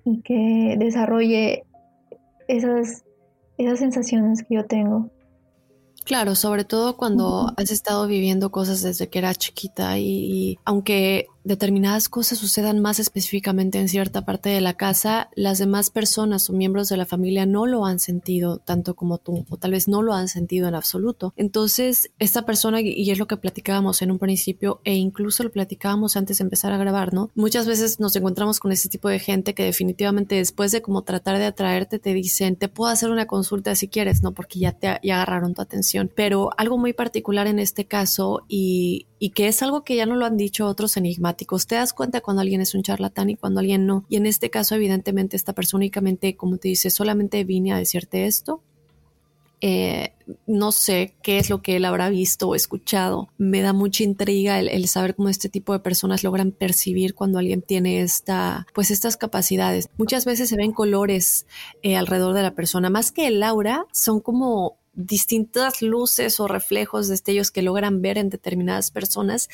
y 0.04 0.22
que 0.22 0.76
desarrolle 0.78 1.64
esas, 2.48 3.04
esas 3.58 3.78
sensaciones 3.78 4.42
que 4.42 4.56
yo 4.56 4.66
tengo. 4.66 5.10
Claro, 6.04 6.36
sobre 6.36 6.64
todo 6.64 6.96
cuando 6.96 7.52
has 7.56 7.72
estado 7.72 8.06
viviendo 8.06 8.52
cosas 8.52 8.80
desde 8.80 9.08
que 9.08 9.18
era 9.18 9.34
chiquita 9.34 9.98
y, 9.98 10.56
aunque 10.64 11.26
determinadas 11.46 12.08
cosas 12.08 12.38
sucedan 12.38 12.80
más 12.80 12.98
específicamente 12.98 13.78
en 13.78 13.88
cierta 13.88 14.24
parte 14.24 14.48
de 14.48 14.60
la 14.60 14.74
casa, 14.74 15.30
las 15.34 15.58
demás 15.58 15.90
personas 15.90 16.50
o 16.50 16.52
miembros 16.52 16.88
de 16.88 16.96
la 16.96 17.06
familia 17.06 17.46
no 17.46 17.66
lo 17.66 17.86
han 17.86 18.00
sentido 18.00 18.58
tanto 18.58 18.94
como 18.94 19.18
tú, 19.18 19.46
o 19.48 19.56
tal 19.56 19.70
vez 19.70 19.86
no 19.86 20.02
lo 20.02 20.12
han 20.12 20.28
sentido 20.28 20.66
en 20.68 20.74
absoluto. 20.74 21.32
Entonces, 21.36 22.10
esta 22.18 22.42
persona, 22.44 22.80
y 22.80 23.10
es 23.10 23.18
lo 23.18 23.28
que 23.28 23.36
platicábamos 23.36 24.02
en 24.02 24.10
un 24.10 24.18
principio, 24.18 24.80
e 24.84 24.94
incluso 24.94 25.44
lo 25.44 25.52
platicábamos 25.52 26.16
antes 26.16 26.38
de 26.38 26.44
empezar 26.44 26.72
a 26.72 26.78
grabar, 26.78 27.14
¿no? 27.14 27.30
Muchas 27.34 27.66
veces 27.66 28.00
nos 28.00 28.16
encontramos 28.16 28.58
con 28.58 28.72
ese 28.72 28.88
tipo 28.88 29.08
de 29.08 29.20
gente 29.20 29.54
que 29.54 29.64
definitivamente 29.64 30.34
después 30.34 30.72
de 30.72 30.82
como 30.82 31.02
tratar 31.02 31.38
de 31.38 31.46
atraerte, 31.46 31.98
te 31.98 32.12
dicen, 32.12 32.56
te 32.56 32.68
puedo 32.68 32.90
hacer 32.90 33.10
una 33.10 33.26
consulta 33.26 33.76
si 33.76 33.88
quieres, 33.88 34.22
¿no? 34.22 34.32
Porque 34.32 34.58
ya 34.58 34.72
te 34.72 34.88
agarraron 34.88 35.54
tu 35.54 35.62
atención. 35.62 36.10
Pero 36.14 36.50
algo 36.56 36.76
muy 36.76 36.92
particular 36.92 37.46
en 37.46 37.60
este 37.60 37.86
caso, 37.86 38.42
y, 38.48 39.06
y 39.18 39.30
que 39.30 39.48
es 39.48 39.62
algo 39.62 39.82
que 39.82 39.96
ya 39.96 40.06
no 40.06 40.16
lo 40.16 40.26
han 40.26 40.36
dicho 40.36 40.66
otros 40.66 40.96
enigmáticos. 40.96 41.66
Te 41.66 41.76
das 41.76 41.92
cuenta 41.92 42.20
cuando 42.20 42.42
alguien 42.42 42.60
es 42.60 42.74
un 42.74 42.82
charlatán 42.82 43.30
y 43.30 43.36
cuando 43.36 43.60
alguien 43.60 43.86
no. 43.86 44.04
Y 44.08 44.16
en 44.16 44.26
este 44.26 44.50
caso, 44.50 44.74
evidentemente, 44.74 45.36
esta 45.36 45.52
persona 45.52 45.78
únicamente, 45.78 46.36
como 46.36 46.58
te 46.58 46.68
dice, 46.68 46.90
solamente 46.90 47.44
vine 47.44 47.72
a 47.72 47.78
decirte 47.78 48.26
esto. 48.26 48.62
Eh, 49.62 50.12
no 50.46 50.70
sé 50.70 51.14
qué 51.22 51.38
es 51.38 51.48
lo 51.48 51.62
que 51.62 51.76
él 51.76 51.86
habrá 51.86 52.10
visto 52.10 52.48
o 52.48 52.54
escuchado. 52.54 53.30
Me 53.38 53.62
da 53.62 53.72
mucha 53.72 54.04
intriga 54.04 54.60
el, 54.60 54.86
saber 54.86 55.14
cómo 55.14 55.30
este 55.30 55.48
tipo 55.48 55.72
de 55.72 55.78
personas 55.78 56.22
logran 56.22 56.52
percibir 56.52 57.14
cuando 57.14 57.38
alguien 57.38 57.62
tiene 57.62 58.02
esta, 58.02 58.66
pues 58.74 58.90
estas 58.90 59.16
capacidades. 59.16 59.88
Muchas 59.96 60.26
veces 60.26 60.50
se 60.50 60.56
ven 60.56 60.72
colores 60.72 61.46
eh, 61.82 61.96
alrededor 61.96 62.34
de 62.34 62.42
la 62.42 62.54
persona, 62.54 62.90
más 62.90 63.12
que 63.12 63.28
el 63.28 63.42
aura, 63.42 63.86
son 63.92 64.20
como 64.20 64.76
distintas 64.96 65.82
luces 65.82 66.40
o 66.40 66.48
reflejos, 66.48 67.06
destellos 67.06 67.50
que 67.50 67.62
logran 67.62 68.02
ver 68.02 68.18
en 68.18 68.30
determinadas 68.30 68.90
personas. 68.90 69.48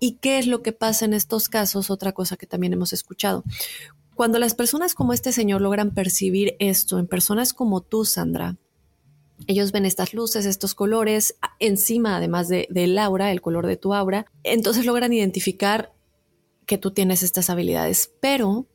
¿Y 0.00 0.12
qué 0.12 0.38
es 0.38 0.46
lo 0.46 0.62
que 0.62 0.72
pasa 0.72 1.04
en 1.04 1.12
estos 1.12 1.48
casos? 1.48 1.90
Otra 1.90 2.12
cosa 2.12 2.36
que 2.36 2.46
también 2.46 2.72
hemos 2.72 2.92
escuchado. 2.92 3.44
Cuando 4.14 4.38
las 4.38 4.54
personas 4.54 4.94
como 4.94 5.12
este 5.12 5.32
señor 5.32 5.60
logran 5.60 5.92
percibir 5.92 6.56
esto 6.58 6.98
en 6.98 7.06
personas 7.06 7.52
como 7.52 7.82
tú, 7.82 8.06
Sandra, 8.06 8.56
ellos 9.46 9.72
ven 9.72 9.84
estas 9.84 10.14
luces, 10.14 10.46
estos 10.46 10.74
colores, 10.74 11.36
encima 11.58 12.16
además 12.16 12.48
de, 12.48 12.66
del 12.70 12.96
aura, 12.96 13.32
el 13.32 13.42
color 13.42 13.66
de 13.66 13.76
tu 13.76 13.92
aura, 13.92 14.24
entonces 14.44 14.86
logran 14.86 15.12
identificar 15.12 15.92
que 16.64 16.78
tú 16.78 16.92
tienes 16.92 17.22
estas 17.22 17.50
habilidades. 17.50 18.10
Pero, 18.20 18.66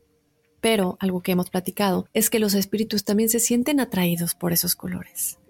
pero, 0.59 0.97
algo 0.99 1.23
que 1.23 1.31
hemos 1.31 1.49
platicado, 1.49 2.07
es 2.13 2.29
que 2.29 2.37
los 2.37 2.53
espíritus 2.53 3.03
también 3.03 3.29
se 3.29 3.39
sienten 3.39 3.79
atraídos 3.79 4.35
por 4.35 4.53
esos 4.53 4.75
colores 4.75 5.40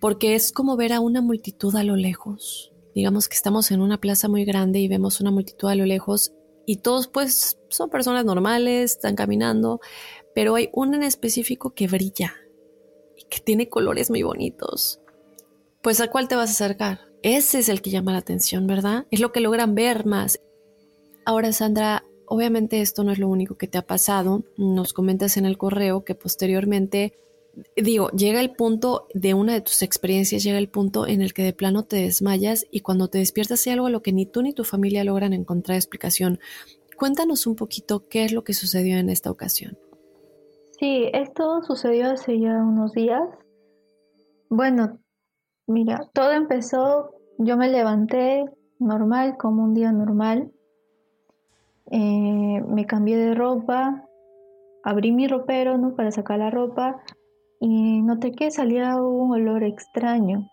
porque 0.00 0.34
es 0.34 0.52
como 0.52 0.76
ver 0.76 0.92
a 0.92 1.00
una 1.00 1.20
multitud 1.20 1.74
a 1.76 1.84
lo 1.84 1.96
lejos. 1.96 2.72
Digamos 2.94 3.28
que 3.28 3.36
estamos 3.36 3.70
en 3.70 3.80
una 3.80 4.00
plaza 4.00 4.28
muy 4.28 4.44
grande 4.44 4.78
y 4.78 4.88
vemos 4.88 5.20
una 5.20 5.30
multitud 5.30 5.68
a 5.68 5.74
lo 5.74 5.84
lejos 5.84 6.32
y 6.66 6.76
todos 6.76 7.08
pues 7.08 7.58
son 7.68 7.90
personas 7.90 8.24
normales, 8.24 8.92
están 8.92 9.16
caminando, 9.16 9.80
pero 10.34 10.54
hay 10.56 10.70
uno 10.72 10.96
en 10.96 11.02
específico 11.02 11.74
que 11.74 11.86
brilla 11.86 12.34
y 13.16 13.24
que 13.24 13.40
tiene 13.40 13.68
colores 13.68 14.10
muy 14.10 14.22
bonitos. 14.22 15.00
Pues 15.82 16.00
a 16.00 16.08
cuál 16.10 16.26
te 16.26 16.36
vas 16.36 16.50
a 16.50 16.52
acercar? 16.52 17.00
Ese 17.22 17.58
es 17.58 17.68
el 17.68 17.82
que 17.82 17.90
llama 17.90 18.12
la 18.12 18.18
atención, 18.18 18.66
¿verdad? 18.66 19.06
Es 19.10 19.20
lo 19.20 19.32
que 19.32 19.40
logran 19.40 19.74
ver 19.74 20.06
más. 20.06 20.40
Ahora, 21.24 21.52
Sandra, 21.52 22.04
obviamente 22.26 22.80
esto 22.80 23.04
no 23.04 23.12
es 23.12 23.18
lo 23.18 23.28
único 23.28 23.56
que 23.56 23.68
te 23.68 23.78
ha 23.78 23.86
pasado. 23.86 24.44
Nos 24.56 24.92
comentas 24.92 25.36
en 25.36 25.44
el 25.44 25.58
correo 25.58 26.04
que 26.04 26.14
posteriormente 26.14 27.14
digo, 27.76 28.10
llega 28.10 28.40
el 28.40 28.52
punto 28.52 29.06
de 29.14 29.34
una 29.34 29.54
de 29.54 29.60
tus 29.60 29.82
experiencias, 29.82 30.42
llega 30.42 30.58
el 30.58 30.68
punto 30.68 31.06
en 31.06 31.22
el 31.22 31.32
que 31.32 31.42
de 31.42 31.52
plano 31.52 31.84
te 31.84 31.96
desmayas 31.96 32.66
y 32.70 32.80
cuando 32.80 33.08
te 33.08 33.18
despiertas 33.18 33.66
hay 33.66 33.74
algo 33.74 33.86
a 33.86 33.90
lo 33.90 34.02
que 34.02 34.12
ni 34.12 34.26
tú 34.26 34.42
ni 34.42 34.52
tu 34.52 34.64
familia 34.64 35.04
logran 35.04 35.32
encontrar 35.32 35.76
explicación. 35.76 36.38
Cuéntanos 36.96 37.46
un 37.46 37.56
poquito 37.56 38.08
qué 38.08 38.24
es 38.24 38.32
lo 38.32 38.44
que 38.44 38.54
sucedió 38.54 38.98
en 38.98 39.10
esta 39.10 39.30
ocasión. 39.30 39.78
Sí, 40.78 41.08
esto 41.12 41.62
sucedió 41.62 42.10
hace 42.10 42.38
ya 42.38 42.62
unos 42.62 42.92
días. 42.92 43.22
Bueno, 44.48 44.98
mira, 45.66 46.08
todo 46.12 46.32
empezó, 46.32 47.14
yo 47.38 47.56
me 47.56 47.68
levanté 47.68 48.44
normal, 48.78 49.36
como 49.38 49.64
un 49.64 49.74
día 49.74 49.92
normal. 49.92 50.52
Eh, 51.90 52.62
me 52.68 52.84
cambié 52.86 53.16
de 53.16 53.34
ropa, 53.34 54.06
abrí 54.84 55.12
mi 55.12 55.28
ropero, 55.28 55.78
¿no? 55.78 55.94
Para 55.94 56.10
sacar 56.10 56.38
la 56.38 56.50
ropa 56.50 57.02
y 57.60 58.02
noté 58.02 58.32
que 58.32 58.50
salía 58.50 58.96
un 59.00 59.32
olor 59.32 59.62
extraño. 59.64 60.48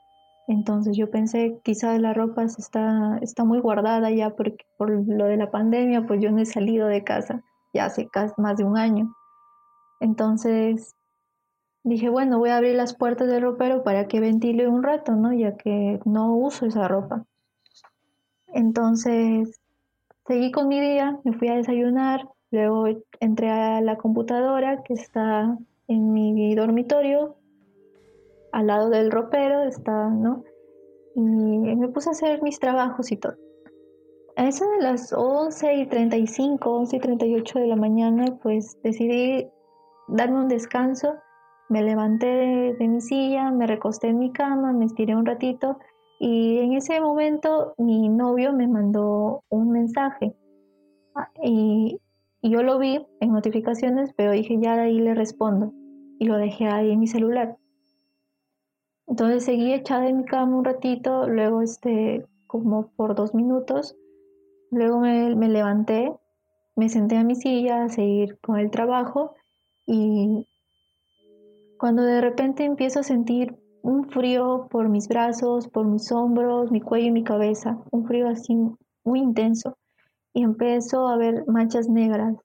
Entonces 0.47 0.97
yo 0.97 1.09
pensé, 1.09 1.59
quizás 1.63 1.99
la 2.01 2.13
ropa 2.13 2.43
está, 2.43 3.17
está 3.21 3.45
muy 3.45 3.59
guardada 3.59 4.11
ya 4.11 4.31
porque 4.31 4.65
por 4.77 4.89
lo 4.91 5.25
de 5.25 5.37
la 5.37 5.51
pandemia, 5.51 6.05
pues 6.05 6.21
yo 6.21 6.31
no 6.31 6.39
he 6.39 6.45
salido 6.45 6.87
de 6.87 7.03
casa 7.03 7.41
ya 7.73 7.85
hace 7.85 8.07
más 8.37 8.57
de 8.57 8.63
un 8.63 8.77
año. 8.77 9.13
Entonces 9.99 10.95
dije, 11.83 12.09
bueno, 12.09 12.39
voy 12.39 12.49
a 12.49 12.57
abrir 12.57 12.75
las 12.75 12.95
puertas 12.95 13.27
del 13.27 13.41
ropero 13.41 13.83
para 13.83 14.07
que 14.07 14.19
ventile 14.19 14.67
un 14.67 14.83
rato, 14.83 15.13
¿no? 15.13 15.33
Ya 15.33 15.57
que 15.57 15.99
no 16.05 16.35
uso 16.35 16.65
esa 16.65 16.87
ropa. 16.87 17.25
Entonces 18.47 19.59
seguí 20.27 20.51
con 20.51 20.67
mi 20.67 20.79
día, 20.79 21.19
me 21.23 21.33
fui 21.33 21.49
a 21.49 21.55
desayunar, 21.55 22.29
luego 22.51 22.85
entré 23.19 23.49
a 23.49 23.81
la 23.81 23.97
computadora 23.97 24.83
que 24.83 24.93
está 24.93 25.57
en 25.87 26.13
mi 26.13 26.55
dormitorio, 26.55 27.37
al 28.53 28.67
lado 28.67 28.89
del 28.89 29.11
ropero 29.11 29.63
está, 29.63 30.09
¿no? 30.09 30.43
Y 31.15 31.21
me 31.21 31.87
puse 31.89 32.09
a 32.09 32.11
hacer 32.11 32.41
mis 32.41 32.59
trabajos 32.59 33.11
y 33.11 33.17
todo. 33.17 33.35
A 34.35 34.47
eso 34.47 34.65
de 34.71 34.81
las 34.81 35.13
11 35.13 35.75
y 35.75 35.85
35, 35.87 36.69
11 36.69 36.95
y 36.95 36.99
38 36.99 37.59
de 37.59 37.67
la 37.67 37.75
mañana, 37.75 38.39
pues 38.41 38.77
decidí 38.83 39.47
darme 40.07 40.39
un 40.39 40.47
descanso. 40.47 41.15
Me 41.69 41.83
levanté 41.83 42.25
de, 42.77 42.87
mi 42.87 43.01
silla, 43.01 43.51
me 43.51 43.67
recosté 43.67 44.07
en 44.07 44.19
mi 44.19 44.31
cama, 44.31 44.73
me 44.73 44.85
estiré 44.85 45.15
un 45.15 45.25
ratito 45.25 45.77
y 46.19 46.59
en 46.59 46.73
ese 46.73 46.99
momento 46.99 47.73
mi 47.77 48.09
novio 48.09 48.53
me 48.53 48.67
mandó 48.67 49.43
un 49.49 49.71
mensaje. 49.71 50.35
Ah, 51.15 51.29
y 51.43 51.99
y 52.43 52.49
yo 52.49 52.61
lo 52.61 52.77
vi 52.77 52.99
en 53.21 53.31
notificaciones, 53.31 54.11
pero 54.17 54.33
dije, 54.33 54.59
ya 54.59 54.75
de 54.75 54.81
ahí 54.81 54.99
le 54.99 55.15
respondo. 55.15 55.71
Y 56.19 56.25
lo 56.25 56.37
dejé 56.37 56.67
ahí 56.67 56.91
en 56.91 56.99
mi 56.99 57.07
celular. 57.07 57.57
Entonces 59.07 59.45
seguí 59.45 59.73
echada 59.73 60.09
en 60.09 60.17
mi 60.17 60.25
cama 60.25 60.57
un 60.57 60.65
ratito, 60.65 61.29
luego 61.29 61.61
este, 61.61 62.27
como 62.45 62.91
por 62.97 63.15
dos 63.15 63.33
minutos. 63.33 63.95
Luego 64.71 64.99
me, 64.99 65.33
me 65.37 65.47
levanté, 65.47 66.13
me 66.75 66.89
senté 66.89 67.15
a 67.15 67.23
mi 67.23 67.35
silla 67.35 67.85
a 67.85 67.89
seguir 67.89 68.37
con 68.41 68.59
el 68.59 68.69
trabajo 68.71 69.35
y 69.85 70.45
cuando 71.79 72.03
de 72.03 72.19
repente 72.19 72.65
empiezo 72.65 72.99
a 72.99 73.03
sentir 73.03 73.55
un 73.83 74.09
frío 74.09 74.67
por 74.69 74.89
mis 74.89 75.07
brazos, 75.07 75.69
por 75.69 75.85
mis 75.85 76.11
hombros, 76.11 76.71
mi 76.71 76.81
cuello 76.81 77.07
y 77.07 77.11
mi 77.11 77.23
cabeza, 77.23 77.81
un 77.91 78.05
frío 78.05 78.27
así 78.27 78.53
muy 79.05 79.19
intenso 79.21 79.77
y 80.33 80.43
empezó 80.43 81.07
a 81.07 81.17
ver 81.17 81.45
manchas 81.47 81.87
negras. 81.87 82.35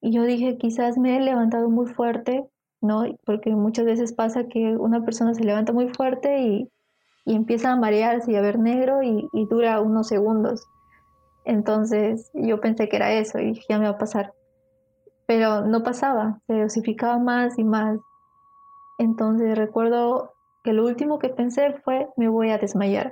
Y 0.00 0.12
yo 0.12 0.22
dije, 0.24 0.56
quizás 0.56 0.98
me 0.98 1.16
he 1.16 1.20
levantado 1.20 1.68
muy 1.68 1.86
fuerte, 1.86 2.46
¿no? 2.80 3.04
Porque 3.24 3.50
muchas 3.50 3.86
veces 3.86 4.12
pasa 4.12 4.46
que 4.46 4.76
una 4.76 5.04
persona 5.04 5.34
se 5.34 5.44
levanta 5.44 5.72
muy 5.72 5.88
fuerte 5.88 6.42
y, 6.42 6.70
empieza 7.26 7.72
a 7.72 7.76
marearse 7.76 8.32
y 8.32 8.36
a 8.36 8.42
ver 8.42 8.58
negro 8.58 9.02
y, 9.02 9.28
dura 9.48 9.80
unos 9.80 10.08
segundos. 10.08 10.66
Entonces 11.46 12.30
yo 12.34 12.60
pensé 12.60 12.88
que 12.88 12.96
era 12.96 13.12
eso 13.14 13.38
y 13.38 13.60
ya 13.68 13.78
me 13.78 13.86
va 13.86 13.92
a 13.92 13.98
pasar. 13.98 14.34
Pero 15.26 15.62
no 15.62 15.82
pasaba, 15.82 16.40
se 16.46 16.60
dosificaba 16.60 17.18
más 17.18 17.58
y 17.58 17.64
más. 17.64 17.98
Entonces 18.98 19.56
recuerdo 19.56 20.34
que 20.62 20.74
lo 20.74 20.84
último 20.84 21.18
que 21.18 21.30
pensé 21.30 21.72
fue 21.82 22.08
me 22.16 22.28
voy 22.28 22.50
a 22.50 22.58
desmayar. 22.58 23.10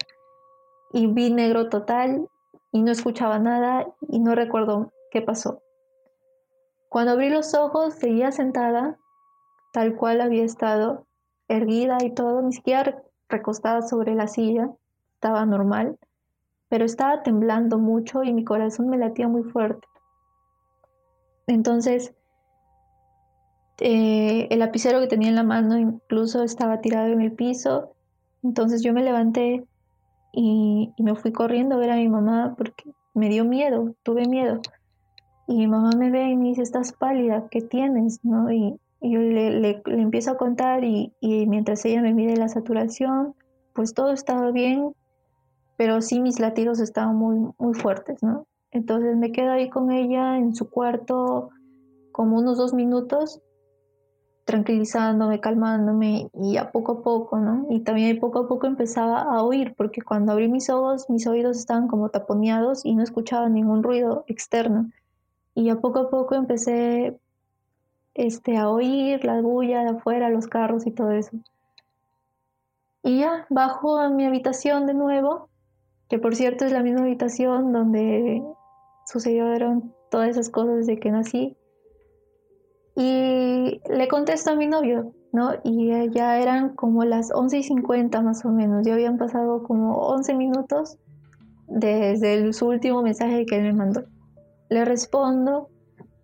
Y 0.93 1.07
vi 1.07 1.33
negro 1.33 1.71
total 1.71 2.29
y 2.73 2.83
no 2.83 2.91
escuchaba 2.91 3.39
nada 3.39 3.87
y 4.09 4.19
no 4.19 4.35
recuerdo 4.35 4.93
qué 5.11 5.23
pasó. 5.23 5.63
Cuando 6.89 7.13
abrí 7.13 7.29
los 7.29 7.55
ojos 7.55 7.95
seguía 7.95 8.33
sentada, 8.33 8.99
tal 9.73 9.97
cual 9.97 10.21
había 10.21 10.45
estado, 10.45 11.07
erguida 11.49 11.99
y 12.03 12.13
todo, 12.13 12.43
ni 12.43 12.53
siquiera 12.53 13.03
recostada 13.29 13.83
sobre 13.83 14.15
la 14.15 14.27
silla, 14.27 14.71
estaba 15.15 15.47
normal, 15.47 15.99
pero 16.69 16.85
estaba 16.85 17.23
temblando 17.23 17.79
mucho 17.79 18.23
y 18.25 18.33
mi 18.33 18.45
corazón 18.45 18.89
me 18.89 18.99
latía 18.99 19.29
muy 19.29 19.43
fuerte. 19.43 19.87
Entonces, 21.47 22.15
eh, 23.81 24.49
el 24.51 24.61
lapicero 24.61 25.01
que 25.01 25.07
tenía 25.07 25.29
en 25.29 25.35
la 25.35 25.43
mano 25.43 25.79
incluso 25.79 26.43
estaba 26.43 26.81
tirado 26.81 27.09
en 27.09 27.21
el 27.21 27.33
piso. 27.33 27.95
Entonces 28.43 28.83
yo 28.83 28.93
me 28.93 29.03
levanté 29.03 29.65
y, 30.33 30.93
me 30.99 31.15
fui 31.15 31.33
corriendo 31.33 31.75
a 31.75 31.79
ver 31.79 31.91
a 31.91 31.97
mi 31.97 32.09
mamá 32.09 32.55
porque 32.57 32.91
me 33.15 33.29
dio 33.29 33.45
miedo, 33.45 33.95
tuve 34.03 34.27
miedo. 34.27 34.61
Y 35.47 35.57
mi 35.57 35.67
mamá 35.67 35.91
me 35.97 36.11
ve 36.11 36.31
y 36.31 36.37
me 36.37 36.49
dice, 36.49 36.63
estás 36.63 36.93
pálida, 36.93 37.49
¿qué 37.51 37.61
tienes? 37.61 38.25
¿No? 38.25 38.51
Y, 38.51 38.79
yo 39.05 39.19
le, 39.19 39.83
empiezo 39.87 40.31
a 40.31 40.37
contar 40.37 40.85
y, 40.85 41.13
y, 41.21 41.47
mientras 41.47 41.85
ella 41.85 42.03
me 42.03 42.15
mide 42.15 42.37
la 42.37 42.49
saturación, 42.49 43.35
pues 43.75 43.95
todo 43.95 44.13
estaba 44.13 44.53
bien, 44.53 44.95
pero 45.77 46.01
sí 46.01 46.21
mis 46.21 46.39
latidos 46.39 46.79
estaban 46.79 47.17
muy, 47.17 47.53
muy 47.59 47.75
fuertes, 47.75 48.23
¿no? 48.23 48.47
Entonces 48.71 49.17
me 49.17 49.33
quedo 49.33 49.51
ahí 49.51 49.69
con 49.69 49.91
ella 49.91 50.39
en 50.39 50.55
su 50.55 50.71
cuarto 50.71 51.51
como 52.13 52.39
unos 52.39 52.59
dos 52.59 52.73
minutos, 52.75 53.41
tranquilizándome, 54.45 55.41
calmándome 55.41 56.31
y 56.35 56.57
a 56.57 56.73
poco 56.73 56.93
a 56.93 57.03
poco, 57.03 57.39
¿no? 57.39 57.67
Y 57.71 57.81
también 57.81 58.19
poco 58.19 58.41
a 58.41 58.49
poco 58.49 58.67
empezaba 58.67 59.23
a 59.23 59.43
oír, 59.43 59.75
porque 59.77 60.03
cuando 60.03 60.33
abrí 60.33 60.49
mis 60.49 60.69
ojos, 60.71 61.09
mis 61.09 61.27
oídos 61.27 61.59
estaban 61.59 61.89
como 61.89 62.09
taponeados 62.09 62.85
y 62.85 62.95
no 62.95 63.03
escuchaba 63.03 63.49
ningún 63.49 63.83
ruido 63.83 64.25
externo. 64.27 64.91
Y 65.55 65.71
a 65.71 65.77
poco 65.77 66.01
a 66.01 66.11
poco 66.11 66.35
empecé 66.35 67.19
este, 68.15 68.57
a 68.57 68.69
oír 68.69 69.25
la 69.25 69.41
bulla 69.41 69.85
de 69.85 69.91
afuera, 69.91 70.31
los 70.31 70.47
carros 70.47 70.87
y 70.87 70.91
todo 70.91 71.13
eso. 71.13 71.37
Y 73.03 73.21
ya, 73.21 73.47
bajo 73.51 73.99
a 73.99 74.11
mi 74.11 74.25
habitación 74.25 74.87
de 74.87 74.95
nuevo, 74.95 75.49
que 76.09 76.19
por 76.19 76.37
cierto 76.37 76.65
es 76.65 76.73
la 76.73 76.83
misma 76.83 77.03
habitación 77.03 77.73
donde 77.73 78.43
sucedieron 79.07 79.95
todas 80.11 80.29
esas 80.29 80.51
cosas 80.51 80.77
desde 80.77 81.01
que 81.01 81.11
nací. 81.11 81.57
Y 82.95 83.81
le 83.89 84.09
contesto 84.09 84.51
a 84.51 84.57
mi 84.57 84.67
novio, 84.67 85.13
¿no? 85.33 85.53
Y 85.65 85.89
ya 86.11 86.41
eran 86.41 86.75
como 86.75 87.05
las 87.05 87.33
11 87.33 87.59
y 87.59 87.63
50 87.63 88.21
más 88.21 88.45
o 88.45 88.51
menos. 88.51 88.87
Ya 88.87 88.95
habían 88.95 89.17
pasado 89.17 89.63
como 89.63 89.97
11 89.97 90.35
minutos 90.35 90.99
desde 91.69 92.53
su 92.53 92.69
último 92.69 93.03
mensaje 93.03 93.47
que 93.47 93.57
él 93.57 93.63
me 93.63 93.73
mandó. 93.73 94.05
Le 94.69 94.85
respondo 94.85 95.69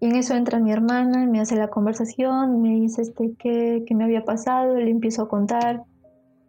y 0.01 0.07
en 0.07 0.17
eso 0.17 0.35
entra 0.35 0.61
mi 0.61 0.71
hermana 0.71 1.27
me 1.27 1.41
hace 1.41 1.57
la 1.57 1.69
conversación 1.69 2.63
me 2.63 2.69
dice 2.69 3.03
este, 3.03 3.35
qué, 3.37 3.83
qué 3.87 3.95
me 3.95 4.05
había 4.05 4.25
pasado. 4.25 4.75
Le 4.75 4.91
empiezo 4.91 5.23
a 5.23 5.29
contar. 5.29 5.85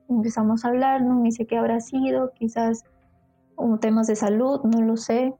Empezamos 0.09 0.65
a 0.65 0.69
hablar, 0.69 1.01
¿no? 1.03 1.15
Me 1.15 1.25
dice 1.25 1.45
qué 1.45 1.57
habrá 1.57 1.79
sido, 1.79 2.31
quizás 2.33 2.83
un 3.55 3.79
temas 3.79 4.07
de 4.07 4.15
salud, 4.15 4.61
no 4.63 4.81
lo 4.81 4.97
sé 4.97 5.33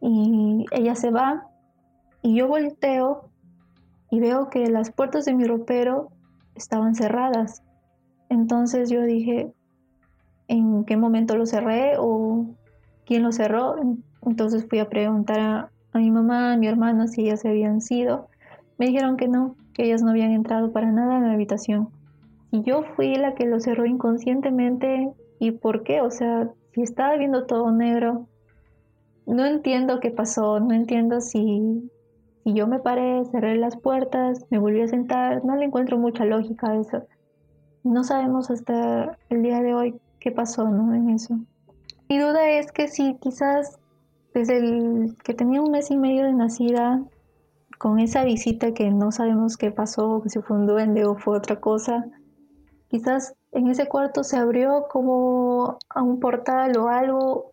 y 0.00 0.64
ella 0.70 0.94
se 0.94 1.10
va 1.10 1.48
y 2.22 2.36
yo 2.36 2.48
volteo 2.48 3.30
y 4.10 4.20
veo 4.20 4.48
que 4.50 4.68
las 4.68 4.90
puertas 4.90 5.24
de 5.24 5.34
mi 5.34 5.44
ropero 5.44 6.10
estaban 6.54 6.94
cerradas. 6.94 7.62
Entonces 8.28 8.90
yo 8.90 9.02
dije, 9.02 9.52
¿en 10.48 10.84
qué 10.84 10.96
momento 10.96 11.36
lo 11.36 11.46
cerré 11.46 11.94
o 11.98 12.46
quién 13.06 13.22
lo 13.22 13.32
cerró? 13.32 13.76
Entonces 14.22 14.66
fui 14.68 14.78
a 14.78 14.88
preguntar 14.88 15.40
a, 15.40 15.70
mi 15.98 16.10
mamá, 16.10 16.52
a 16.52 16.56
mi 16.56 16.66
hermana 16.66 17.06
si 17.08 17.22
ellas 17.22 17.44
habían 17.44 17.80
sido. 17.80 18.28
Me 18.78 18.86
dijeron 18.86 19.16
que 19.16 19.28
no, 19.28 19.56
que 19.74 19.84
ellas 19.84 20.02
no 20.02 20.10
habían 20.10 20.32
entrado 20.32 20.72
para 20.72 20.90
nada 20.92 21.16
en 21.16 21.24
la 21.24 21.32
habitación. 21.32 21.88
Y 22.50 22.62
yo 22.62 22.82
fui 22.96 23.14
la 23.16 23.34
que 23.34 23.46
lo 23.46 23.60
cerró 23.60 23.86
inconscientemente. 23.86 25.10
¿Y 25.38 25.52
por 25.52 25.82
qué? 25.82 26.00
O 26.00 26.10
sea, 26.10 26.50
si 26.72 26.82
estaba 26.82 27.16
viendo 27.16 27.46
todo 27.46 27.70
negro, 27.72 28.26
no 29.26 29.44
entiendo 29.44 30.00
qué 30.00 30.10
pasó, 30.10 30.60
no 30.60 30.72
entiendo 30.72 31.20
si, 31.20 31.90
si 32.48 32.54
yo 32.54 32.66
me 32.66 32.78
paré, 32.78 33.26
cerré 33.26 33.56
las 33.56 33.76
puertas, 33.76 34.46
me 34.48 34.58
volví 34.58 34.80
a 34.80 34.88
sentar, 34.88 35.44
no 35.44 35.54
le 35.54 35.66
encuentro 35.66 35.98
mucha 35.98 36.24
lógica 36.24 36.70
a 36.70 36.80
eso. 36.80 37.02
No 37.84 38.04
sabemos 38.04 38.50
hasta 38.50 39.18
el 39.28 39.42
día 39.42 39.60
de 39.60 39.74
hoy 39.74 40.00
qué 40.18 40.30
pasó 40.30 40.66
¿no? 40.66 40.94
en 40.94 41.10
eso. 41.10 41.38
Mi 42.08 42.18
duda 42.18 42.48
es 42.52 42.72
que 42.72 42.88
si 42.88 43.16
quizás 43.16 43.78
desde 44.32 44.56
el 44.60 45.14
que 45.22 45.34
tenía 45.34 45.60
un 45.60 45.72
mes 45.72 45.90
y 45.90 45.98
medio 45.98 46.24
de 46.24 46.32
nacida, 46.32 47.02
con 47.76 47.98
esa 47.98 48.24
visita 48.24 48.72
que 48.72 48.90
no 48.90 49.12
sabemos 49.12 49.58
qué 49.58 49.70
pasó, 49.70 50.22
si 50.24 50.40
fue 50.40 50.56
un 50.56 50.66
duende 50.66 51.04
o 51.04 51.16
fue 51.16 51.36
otra 51.36 51.60
cosa, 51.60 52.06
quizás 52.88 53.34
en 53.52 53.68
ese 53.68 53.88
cuarto 53.88 54.24
se 54.24 54.38
abrió 54.38 54.86
como 54.90 55.76
a 55.90 56.02
un 56.02 56.18
portal 56.18 56.78
o 56.78 56.88
algo, 56.88 57.52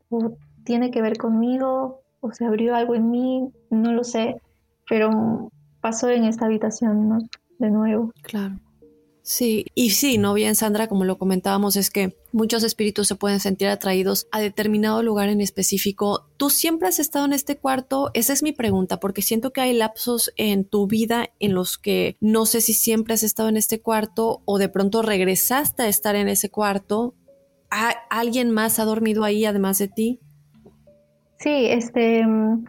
tiene 0.64 0.90
que 0.90 1.02
ver 1.02 1.18
conmigo 1.18 2.00
o 2.22 2.32
se 2.32 2.46
abrió 2.46 2.76
algo 2.76 2.96
en 2.96 3.12
mí, 3.12 3.52
no 3.70 3.92
lo 3.92 4.06
sé, 4.06 4.40
pero 4.88 5.50
pasó 5.82 6.10
en 6.10 6.26
esta 6.26 6.46
habitación, 6.46 7.10
¿no? 7.10 7.18
De 7.60 7.70
nuevo. 7.70 8.12
Claro. 8.24 8.60
Sí, 9.28 9.66
y 9.74 9.90
sí, 9.90 10.20
no 10.20 10.36
bien 10.36 10.54
Sandra, 10.54 10.86
como 10.86 11.04
lo 11.04 11.18
comentábamos, 11.18 11.78
es 11.78 11.90
que 11.90 12.16
muchos 12.32 12.64
espíritus 12.64 13.08
se 13.08 13.16
pueden 13.16 13.40
sentir 13.40 13.68
atraídos 13.70 14.28
a 14.32 14.40
determinado 14.40 15.02
lugar 15.02 15.30
en 15.30 15.42
específico. 15.42 16.28
¿Tú 16.38 16.52
siempre 16.52 16.90
has 16.90 17.00
estado 17.00 17.26
en 17.26 17.34
este 17.34 17.58
cuarto? 17.58 18.12
Esa 18.14 18.34
es 18.34 18.44
mi 18.44 18.52
pregunta, 18.52 19.00
porque 19.00 19.24
siento 19.24 19.52
que 19.52 19.62
hay 19.62 19.74
lapsos 19.74 20.32
en 20.38 20.64
tu 20.64 20.86
vida 20.86 21.32
en 21.40 21.56
los 21.56 21.80
que 21.80 22.18
no 22.22 22.46
sé 22.46 22.62
si 22.62 22.76
siempre 22.76 23.16
has 23.16 23.24
estado 23.24 23.50
en 23.50 23.58
este 23.58 23.82
cuarto 23.82 24.44
o 24.46 24.60
de 24.60 24.70
pronto 24.70 25.02
regresaste 25.02 25.82
a 25.82 25.88
estar 25.88 26.16
en 26.16 26.30
ese 26.30 26.52
cuarto. 26.52 27.16
¿Alguien 28.12 28.52
más 28.52 28.78
ha 28.78 28.86
dormido 28.86 29.24
ahí 29.24 29.44
además 29.46 29.80
de 29.80 29.88
ti? 29.88 30.20
Sí, 31.40 31.66
este, 31.66 32.26
mm, 32.28 32.66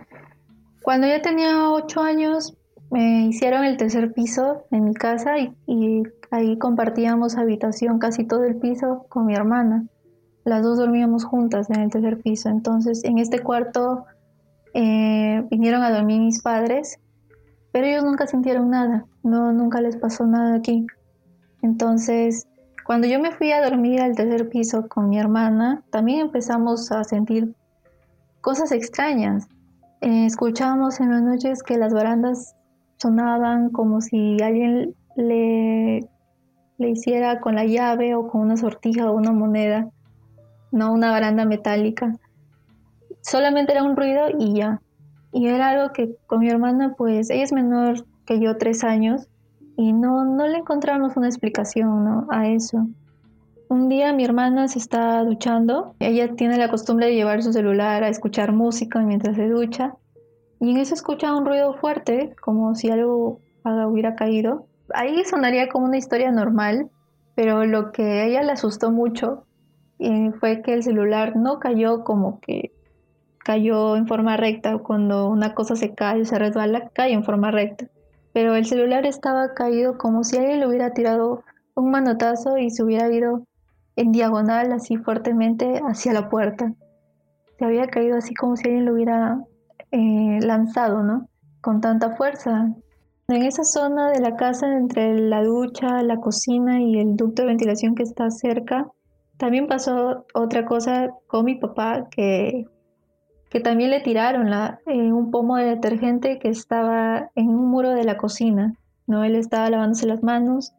cuando 0.86 1.08
yo 1.08 1.20
tenía 1.20 1.68
ocho 1.72 2.00
años 2.00 2.56
me 2.92 3.26
hicieron 3.26 3.64
el 3.64 3.76
tercer 3.76 4.12
piso 4.12 4.66
en 4.70 4.84
mi 4.84 4.94
casa 4.94 5.32
y, 5.66 6.04
ahí 6.30 6.56
compartíamos 6.58 7.36
habitación 7.36 7.98
casi 7.98 8.24
todo 8.24 8.44
el 8.44 8.54
piso 8.54 9.04
con 9.08 9.26
mi 9.26 9.34
hermana. 9.34 9.84
Las 10.44 10.62
dos 10.62 10.78
dormíamos 10.78 11.24
juntas 11.24 11.68
en 11.70 11.80
el 11.80 11.90
tercer 11.90 12.20
piso. 12.20 12.50
Entonces, 12.50 13.02
en 13.02 13.18
este 13.18 13.40
cuarto 13.40 14.04
eh, 14.74 15.44
vinieron 15.50 15.82
a 15.82 15.90
dormir 15.90 16.20
mis 16.20 16.40
padres, 16.40 17.00
pero 17.72 17.88
ellos 17.88 18.04
nunca 18.04 18.28
sintieron 18.28 18.70
nada, 18.70 19.06
no, 19.24 19.52
nunca 19.52 19.80
les 19.80 19.96
pasó 19.96 20.24
nada 20.24 20.54
aquí. 20.54 20.86
Entonces, 21.62 22.46
cuando 22.86 23.08
yo 23.08 23.18
me 23.18 23.32
fui 23.32 23.50
a 23.50 23.60
dormir 23.60 24.00
al 24.02 24.14
tercer 24.14 24.48
piso 24.50 24.86
con 24.86 25.08
mi 25.08 25.18
hermana, 25.18 25.82
también 25.90 26.20
empezamos 26.20 26.92
a 26.92 27.02
sentir 27.02 27.56
cosas 28.40 28.70
extrañas. 28.70 29.48
Eh, 30.00 30.26
escuchábamos 30.26 31.00
en 31.00 31.10
las 31.10 31.22
noches 31.22 31.62
que 31.62 31.78
las 31.78 31.92
barandas 31.92 32.54
sonaban 32.98 33.70
como 33.70 34.00
si 34.00 34.36
alguien 34.42 34.94
le, 35.16 36.08
le 36.78 36.90
hiciera 36.90 37.40
con 37.40 37.54
la 37.54 37.64
llave 37.64 38.14
o 38.14 38.28
con 38.28 38.42
una 38.42 38.56
sortija 38.56 39.10
o 39.10 39.16
una 39.16 39.32
moneda, 39.32 39.88
no 40.70 40.92
una 40.92 41.10
baranda 41.10 41.44
metálica. 41.44 42.14
Solamente 43.22 43.72
era 43.72 43.82
un 43.82 43.96
ruido 43.96 44.26
y 44.38 44.54
ya. 44.54 44.80
Y 45.32 45.48
era 45.48 45.70
algo 45.70 45.92
que 45.92 46.16
con 46.26 46.40
mi 46.40 46.48
hermana, 46.48 46.94
pues 46.96 47.30
ella 47.30 47.44
es 47.44 47.52
menor 47.52 48.06
que 48.26 48.40
yo, 48.40 48.56
tres 48.56 48.84
años, 48.84 49.28
y 49.76 49.92
no, 49.92 50.24
no 50.24 50.46
le 50.46 50.58
encontramos 50.58 51.16
una 51.16 51.26
explicación 51.26 52.26
a 52.30 52.48
eso. 52.48 52.86
Un 53.68 53.88
día 53.88 54.12
mi 54.12 54.24
hermana 54.24 54.68
se 54.68 54.78
está 54.78 55.24
duchando. 55.24 55.96
Ella 55.98 56.36
tiene 56.36 56.56
la 56.56 56.68
costumbre 56.68 57.06
de 57.06 57.16
llevar 57.16 57.42
su 57.42 57.52
celular 57.52 58.04
a 58.04 58.08
escuchar 58.08 58.52
música 58.52 59.00
mientras 59.00 59.34
se 59.34 59.48
ducha. 59.48 59.96
Y 60.60 60.70
en 60.70 60.76
eso 60.76 60.94
escucha 60.94 61.34
un 61.34 61.44
ruido 61.44 61.74
fuerte, 61.74 62.36
como 62.40 62.76
si 62.76 62.90
algo 62.90 63.40
hubiera 63.64 64.14
caído. 64.14 64.66
Ahí 64.94 65.24
sonaría 65.24 65.68
como 65.68 65.86
una 65.86 65.96
historia 65.96 66.30
normal, 66.30 66.90
pero 67.34 67.66
lo 67.66 67.90
que 67.90 68.02
a 68.02 68.24
ella 68.26 68.42
le 68.44 68.52
asustó 68.52 68.92
mucho 68.92 69.44
eh, 69.98 70.30
fue 70.38 70.62
que 70.62 70.74
el 70.74 70.84
celular 70.84 71.34
no 71.34 71.58
cayó 71.58 72.04
como 72.04 72.38
que 72.38 72.72
cayó 73.38 73.96
en 73.96 74.06
forma 74.06 74.36
recta. 74.36 74.78
Cuando 74.78 75.28
una 75.28 75.54
cosa 75.54 75.74
se 75.74 75.92
cae, 75.92 76.24
se 76.24 76.38
resbala, 76.38 76.90
cae 76.92 77.12
en 77.12 77.24
forma 77.24 77.50
recta. 77.50 77.88
Pero 78.32 78.54
el 78.54 78.64
celular 78.64 79.06
estaba 79.06 79.54
caído 79.54 79.98
como 79.98 80.22
si 80.22 80.36
alguien 80.36 80.60
le 80.60 80.68
hubiera 80.68 80.92
tirado 80.92 81.42
un 81.74 81.90
manotazo 81.90 82.58
y 82.58 82.70
se 82.70 82.84
hubiera 82.84 83.12
ido 83.12 83.42
en 83.96 84.12
diagonal, 84.12 84.72
así 84.72 84.96
fuertemente, 84.96 85.80
hacia 85.84 86.12
la 86.12 86.28
puerta. 86.28 86.72
Se 87.58 87.64
había 87.64 87.88
caído 87.88 88.16
así 88.18 88.34
como 88.34 88.56
si 88.56 88.66
alguien 88.66 88.84
lo 88.84 88.92
hubiera 88.92 89.40
eh, 89.90 90.38
lanzado, 90.42 91.02
¿no? 91.02 91.28
Con 91.60 91.80
tanta 91.80 92.14
fuerza. 92.16 92.72
En 93.28 93.42
esa 93.42 93.64
zona 93.64 94.10
de 94.10 94.20
la 94.20 94.36
casa, 94.36 94.72
entre 94.76 95.18
la 95.18 95.42
ducha, 95.42 96.02
la 96.02 96.18
cocina 96.18 96.80
y 96.80 97.00
el 97.00 97.16
ducto 97.16 97.42
de 97.42 97.48
ventilación 97.48 97.94
que 97.94 98.04
está 98.04 98.30
cerca, 98.30 98.86
también 99.36 99.66
pasó 99.66 100.26
otra 100.34 100.64
cosa 100.64 101.10
con 101.26 101.44
mi 101.44 101.56
papá 101.56 102.08
que 102.10 102.66
que 103.50 103.60
también 103.60 103.90
le 103.90 104.00
tiraron 104.00 104.50
la, 104.50 104.80
eh, 104.86 105.12
un 105.12 105.30
pomo 105.30 105.56
de 105.56 105.66
detergente 105.66 106.38
que 106.38 106.48
estaba 106.48 107.30
en 107.34 107.48
un 107.48 107.70
muro 107.70 107.90
de 107.90 108.04
la 108.04 108.16
cocina. 108.16 108.74
¿no? 109.06 109.24
Él 109.24 109.36
estaba 109.36 109.70
lavándose 109.70 110.06
las 110.06 110.22
manos 110.22 110.72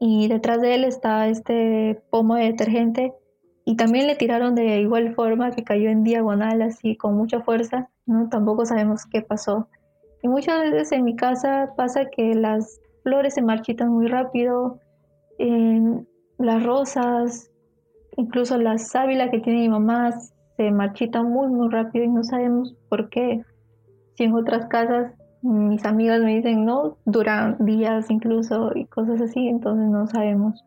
y 0.00 0.28
detrás 0.28 0.60
de 0.60 0.74
él 0.74 0.84
estaba 0.84 1.28
este 1.28 2.02
pomo 2.10 2.34
de 2.36 2.44
detergente 2.44 3.14
y 3.64 3.76
también 3.76 4.06
le 4.06 4.14
tiraron 4.14 4.54
de 4.54 4.80
igual 4.80 5.14
forma 5.14 5.50
que 5.50 5.64
cayó 5.64 5.90
en 5.90 6.04
diagonal 6.04 6.62
así 6.62 6.96
con 6.96 7.16
mucha 7.16 7.40
fuerza, 7.40 7.90
¿no? 8.06 8.28
Tampoco 8.28 8.64
sabemos 8.64 9.06
qué 9.06 9.22
pasó. 9.22 9.68
Y 10.22 10.28
muchas 10.28 10.70
veces 10.70 10.92
en 10.92 11.04
mi 11.04 11.16
casa 11.16 11.72
pasa 11.76 12.06
que 12.06 12.34
las 12.34 12.80
flores 13.02 13.34
se 13.34 13.42
marchitan 13.42 13.90
muy 13.90 14.06
rápido, 14.06 14.78
las 16.38 16.62
rosas, 16.62 17.50
incluso 18.16 18.56
la 18.58 18.78
sábila 18.78 19.30
que 19.30 19.40
tiene 19.40 19.60
mi 19.60 19.68
mamá 19.68 20.12
se 20.56 20.70
marchitan 20.70 21.30
muy 21.30 21.48
muy 21.48 21.68
rápido 21.68 22.04
y 22.04 22.08
no 22.08 22.24
sabemos 22.24 22.74
por 22.88 23.08
qué. 23.10 23.42
Si 24.14 24.24
en 24.24 24.34
otras 24.34 24.66
casas 24.66 25.12
mis 25.42 25.84
amigas 25.84 26.20
me 26.20 26.36
dicen 26.36 26.64
no, 26.64 26.96
duran 27.04 27.56
días 27.60 28.10
incluso 28.10 28.72
y 28.74 28.86
cosas 28.86 29.20
así, 29.20 29.48
entonces 29.48 29.88
no 29.88 30.06
sabemos. 30.06 30.64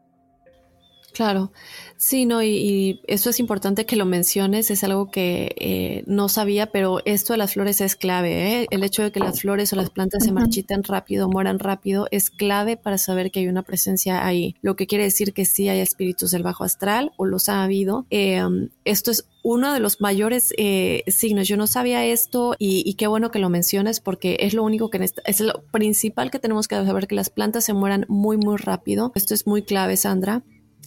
Claro, 1.14 1.52
sí, 1.98 2.26
no, 2.26 2.44
y, 2.44 3.02
eso 3.08 3.30
es 3.30 3.40
importante 3.40 3.86
que 3.86 3.96
lo 3.96 4.06
menciones, 4.06 4.72
es 4.72 4.84
algo 4.84 5.10
que 5.10 5.56
eh, 5.60 6.04
no 6.08 6.30
sabía, 6.30 6.68
pero 6.68 7.00
esto 7.06 7.34
de 7.34 7.38
las 7.38 7.54
flores 7.54 7.82
es 7.82 7.96
clave, 7.96 8.62
¿eh? 8.62 8.68
el 8.70 8.84
hecho 8.84 9.04
de 9.04 9.12
que 9.12 9.20
las 9.20 9.42
flores 9.42 9.74
o 9.74 9.76
las 9.76 9.90
plantas 9.90 10.24
se 10.24 10.32
marchiten 10.32 10.84
rápido, 10.84 11.30
mueran 11.30 11.60
rápido, 11.60 12.08
es 12.12 12.30
clave 12.30 12.78
para 12.78 12.98
saber 12.98 13.32
que 13.32 13.40
hay 13.40 13.48
una 13.48 13.64
presencia 13.64 14.26
ahí, 14.26 14.56
lo 14.62 14.76
que 14.76 14.88
quiere 14.88 15.04
decir 15.04 15.34
que 15.34 15.46
sí 15.46 15.68
hay 15.68 15.80
espíritus 15.80 16.32
del 16.32 16.44
bajo 16.44 16.64
astral 16.64 17.12
o 17.18 17.26
los 17.26 17.50
ha 17.50 17.64
habido. 17.64 18.06
Eh, 18.10 18.42
esto 18.86 19.12
es 19.12 19.26
uno 19.44 19.74
de 19.74 19.80
los 19.80 20.02
mayores 20.02 20.54
eh, 20.58 21.04
signos. 21.08 21.48
Yo 21.48 21.58
no 21.58 21.68
sabía 21.68 22.06
esto 22.06 22.56
y, 22.60 22.94
qué 22.96 23.08
bueno 23.08 23.32
que 23.32 23.40
lo 23.40 23.50
menciones 23.50 24.00
porque 24.00 24.38
es 24.42 24.54
lo 24.54 24.64
único 24.64 24.90
que 24.90 25.10
es 25.26 25.40
lo 25.40 25.62
principal 25.72 26.32
que 26.32 26.40
tenemos 26.40 26.68
que 26.68 26.76
saber 26.76 27.08
que 27.08 27.16
las 27.16 27.30
plantas 27.30 27.64
se 27.64 27.74
mueran 27.74 28.06
muy 28.10 28.38
muy 28.38 28.58
rápido. 28.58 29.12
Esto 29.16 29.34
es 29.34 29.48
muy 29.48 29.64
clave, 29.64 29.98
Sandra. 29.98 30.44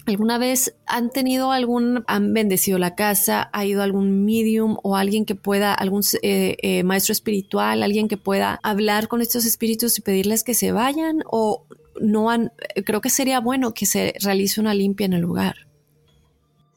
¿Alguna 0.06 0.38
vez 0.38 0.74
han 0.86 1.10
tenido 1.10 1.52
algún, 1.52 2.04
han 2.08 2.34
bendecido 2.34 2.78
la 2.78 2.96
casa, 2.96 3.50
ha 3.52 3.64
ido 3.64 3.82
algún 3.82 4.24
medium 4.24 4.76
o 4.82 4.96
alguien 4.96 5.24
que 5.24 5.36
pueda, 5.36 5.72
algún 5.74 6.02
eh, 6.22 6.56
eh, 6.60 6.82
maestro 6.82 7.12
espiritual, 7.12 7.82
alguien 7.82 8.08
que 8.08 8.16
pueda 8.16 8.58
hablar 8.64 9.06
con 9.06 9.20
estos 9.20 9.46
espíritus 9.46 9.98
y 9.98 10.02
pedirles 10.02 10.42
que 10.42 10.54
se 10.54 10.72
vayan? 10.72 11.22
¿O 11.30 11.66
no 12.00 12.30
han, 12.30 12.52
creo 12.84 13.00
que 13.00 13.10
sería 13.10 13.38
bueno 13.38 13.74
que 13.74 13.86
se 13.86 14.14
realice 14.20 14.60
una 14.60 14.74
limpia 14.74 15.04
en 15.04 15.12
el 15.12 15.20
lugar? 15.20 15.54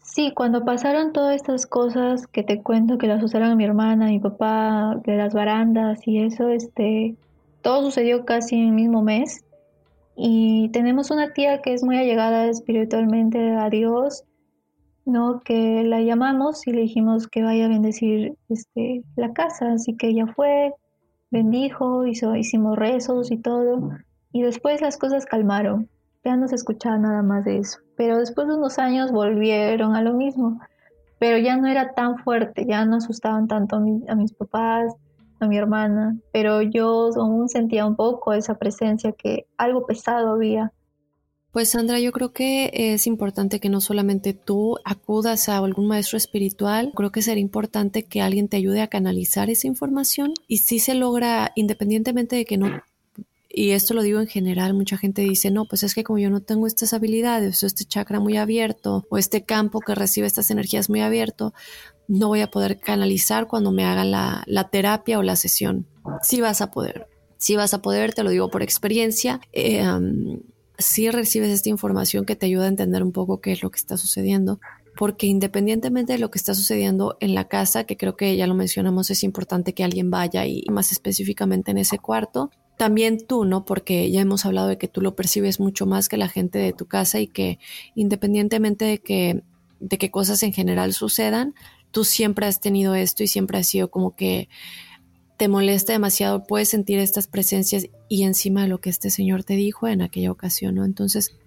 Sí, 0.04 0.32
cuando 0.34 0.64
pasaron 0.64 1.12
todas 1.12 1.36
estas 1.36 1.66
cosas 1.66 2.28
que 2.28 2.44
te 2.44 2.62
cuento 2.62 2.98
que 2.98 3.08
las 3.08 3.22
usaron 3.24 3.58
mi 3.58 3.66
hermana, 3.66 4.06
mi 4.08 4.20
papá, 4.20 5.02
de 5.04 5.18
las 5.18 5.34
barandas 5.34 6.08
y 6.08 6.20
eso, 6.20 6.50
este, 6.50 7.16
todo 7.62 7.84
sucedió 7.84 8.24
casi 8.24 8.56
en 8.56 8.68
el 8.68 8.72
mismo 8.72 9.02
mes. 9.02 9.44
Y 10.16 10.70
tenemos 10.70 11.12
una 11.12 11.34
tía 11.34 11.62
que 11.62 11.74
es 11.74 11.84
muy 11.84 11.98
allegada 11.98 12.48
espiritualmente 12.48 13.52
a 13.52 13.70
Dios, 13.70 14.24
¿no? 15.06 15.42
Que 15.44 15.84
la 15.84 16.02
llamamos 16.02 16.66
y 16.68 16.72
le 16.72 16.82
dijimos 16.82 17.28
que 17.28 17.44
vaya 17.44 17.66
a 17.66 17.70
bendecir 17.70 18.36
este, 18.50 19.04
la 19.16 19.34
casa. 19.34 19.74
Así 19.74 19.96
que 19.98 20.08
ella 20.08 20.28
fue, 20.28 20.74
bendijo, 21.32 22.06
hizo, 22.08 22.36
hicimos 22.36 22.78
rezos 22.78 23.32
y 23.32 23.38
todo. 23.38 23.90
Y 24.32 24.42
después 24.42 24.82
las 24.82 24.98
cosas 24.98 25.26
calmaron. 25.26 25.90
Ya 26.24 26.36
no 26.38 26.48
se 26.48 26.56
escuchaba 26.56 26.98
nada 26.98 27.22
más 27.22 27.46
de 27.46 27.58
eso. 27.60 27.80
Pero 27.98 28.18
después 28.18 28.48
de 28.48 28.56
unos 28.56 28.80
años 28.80 29.12
volvieron 29.12 29.96
a 29.96 30.02
lo 30.02 30.14
mismo. 30.14 30.60
Pero 31.20 31.38
ya 31.38 31.58
no 31.58 31.68
era 31.68 31.94
tan 31.94 32.18
fuerte, 32.18 32.66
ya 32.66 32.86
no 32.86 32.98
asustaban 32.98 33.48
tanto 33.48 33.78
a 33.78 34.16
mis 34.16 34.34
papás, 34.34 34.94
a 35.40 35.48
mi 35.48 35.58
hermana, 35.58 36.18
pero 36.32 36.62
yo 36.62 37.10
aún 37.16 37.50
sentía 37.50 37.86
un 37.86 37.96
poco 37.96 38.34
esa 38.34 38.56
presencia 38.58 39.12
que 39.12 39.48
algo 39.58 39.86
pesado 39.86 40.30
había. 40.30 40.72
Pues 41.52 41.70
Sandra, 41.70 42.02
yo 42.02 42.12
creo 42.12 42.34
que 42.34 42.70
es 42.74 43.08
importante 43.08 43.62
que 43.62 43.70
no 43.70 43.80
solamente 43.80 44.34
tú 44.34 44.78
acudas 44.84 45.48
a 45.48 45.58
algún 45.58 45.88
maestro 45.88 46.18
espiritual, 46.18 46.92
creo 46.94 47.14
que 47.14 47.22
sería 47.22 47.42
importante 47.42 48.04
que 48.04 48.22
alguien 48.22 48.50
te 48.50 48.58
ayude 48.58 48.82
a 48.82 48.88
canalizar 48.88 49.50
esa 49.50 49.68
información 49.68 50.34
y 50.50 50.58
si 50.58 50.80
se 50.80 50.96
logra, 50.96 51.54
independientemente 51.56 52.36
de 52.36 52.44
que 52.44 52.58
no, 52.58 52.82
y 53.58 53.72
esto 53.72 53.94
lo 53.94 54.02
digo 54.02 54.20
en 54.20 54.28
general, 54.28 54.74
mucha 54.74 54.98
gente 54.98 55.22
dice, 55.22 55.50
no, 55.50 55.64
pues 55.64 55.84
es 55.84 55.96
que 55.96 56.04
como 56.04 56.20
yo 56.20 56.30
no 56.30 56.42
tengo 56.42 56.68
estas 56.68 56.94
habilidades, 56.94 57.64
o 57.64 57.68
este 57.68 57.86
chakra 57.86 58.20
muy 58.20 58.36
abierto, 58.36 59.06
o 59.10 59.18
este 59.18 59.46
campo 59.46 59.80
que 59.80 59.96
recibe 59.96 60.28
estas 60.28 60.52
energías 60.52 60.90
muy 60.90 61.00
abierto, 61.00 61.54
no 62.08 62.28
voy 62.28 62.42
a 62.42 62.52
poder 62.52 62.80
canalizar 62.80 63.48
cuando 63.48 63.72
me 63.72 63.86
haga 63.86 64.04
la, 64.04 64.70
terapia 64.70 65.20
o 65.20 65.24
la 65.24 65.36
sesión. 65.36 65.88
Sí 66.22 66.42
vas 66.42 66.62
a 66.62 66.72
poder, 66.72 67.08
sí 67.38 67.56
vas 67.56 67.74
a 67.74 67.82
poder, 67.82 68.14
te 68.14 68.24
lo 68.24 68.30
digo 68.30 68.50
por 68.50 68.64
experiencia. 68.64 69.42
Eh, 69.54 69.84
si 70.78 71.10
recibes 71.10 71.50
esta 71.50 71.70
información 71.70 72.26
que 72.26 72.36
te 72.36 72.46
ayuda 72.46 72.66
a 72.66 72.70
entender 72.70 73.02
un 73.04 73.12
poco 73.12 73.42
qué 73.42 73.52
es 73.52 73.64
lo 73.64 73.72
que 73.72 73.80
está 73.80 73.98
sucediendo, 73.98 74.60
porque 74.98 75.28
independientemente 75.28 76.14
de 76.14 76.20
lo 76.20 76.32
que 76.32 76.38
está 76.38 76.54
sucediendo 76.54 77.18
en 77.20 77.36
la 77.36 77.48
casa, 77.48 77.84
que 77.84 77.98
creo 77.98 78.16
que 78.16 78.36
ya 78.38 78.48
lo 78.48 78.56
mencionamos, 78.56 79.10
es 79.10 79.24
importante 79.24 79.74
que 79.74 79.84
alguien 79.84 80.10
vaya 80.10 80.46
y 80.46 80.64
más 80.72 80.92
específicamente 80.92 81.72
en 81.72 81.78
ese 81.78 82.00
cuarto, 82.00 82.52
también 82.78 83.26
tú, 83.26 83.46
¿no? 83.46 83.66
Porque 83.66 84.12
ya 84.12 84.22
hemos 84.22 84.46
hablado 84.46 84.68
de 84.68 84.78
que 84.78 84.88
tú 84.88 85.02
lo 85.02 85.16
percibes 85.16 85.60
mucho 85.60 85.86
más 85.86 86.10
que 86.10 86.18
la 86.18 86.28
gente 86.28 86.60
de 86.60 86.74
tu 86.74 86.86
casa 86.86 87.20
y 87.20 87.28
que 87.28 87.60
independientemente 87.96 88.86
de 88.86 89.00
que, 89.00 89.44
de 89.80 89.98
que 89.98 90.12
cosas 90.12 90.44
en 90.44 90.54
general 90.54 90.94
sucedan, 90.94 91.56
tú 91.96 92.04
siempre 92.04 92.46
has 92.46 92.60
tenido 92.60 92.94
esto 92.94 93.24
y 93.24 93.28
siempre 93.28 93.58
has 93.58 93.68
sido 93.68 93.90
como 93.90 94.18
que 94.18 94.50
te 95.38 95.48
molesta 95.48 95.94
demasiado, 95.94 96.44
puedes 96.44 96.68
sentir 96.68 97.00
estas 97.00 97.28
presencias 97.28 97.88
y 98.10 98.24
encima 98.24 98.64
de 98.64 98.68
lo 98.68 98.80
que 98.80 98.90
este 98.90 99.10
señor 99.10 99.46
te 99.46 99.54
dijo 99.54 99.88
en 99.88 100.02
aquella 100.02 100.30
ocasión, 100.30 100.76
¿no? 100.76 100.84
Entonces, 100.84 101.38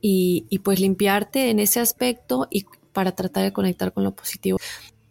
y, 0.00 0.46
y 0.48 0.60
pues 0.60 0.78
limpiarte 0.78 1.50
en 1.50 1.58
ese 1.58 1.80
aspecto 1.80 2.46
y 2.52 2.66
para 2.92 3.16
tratar 3.16 3.42
de 3.42 3.52
conectar 3.52 3.92
con 3.92 4.04
lo 4.04 4.14
positivo. 4.14 4.58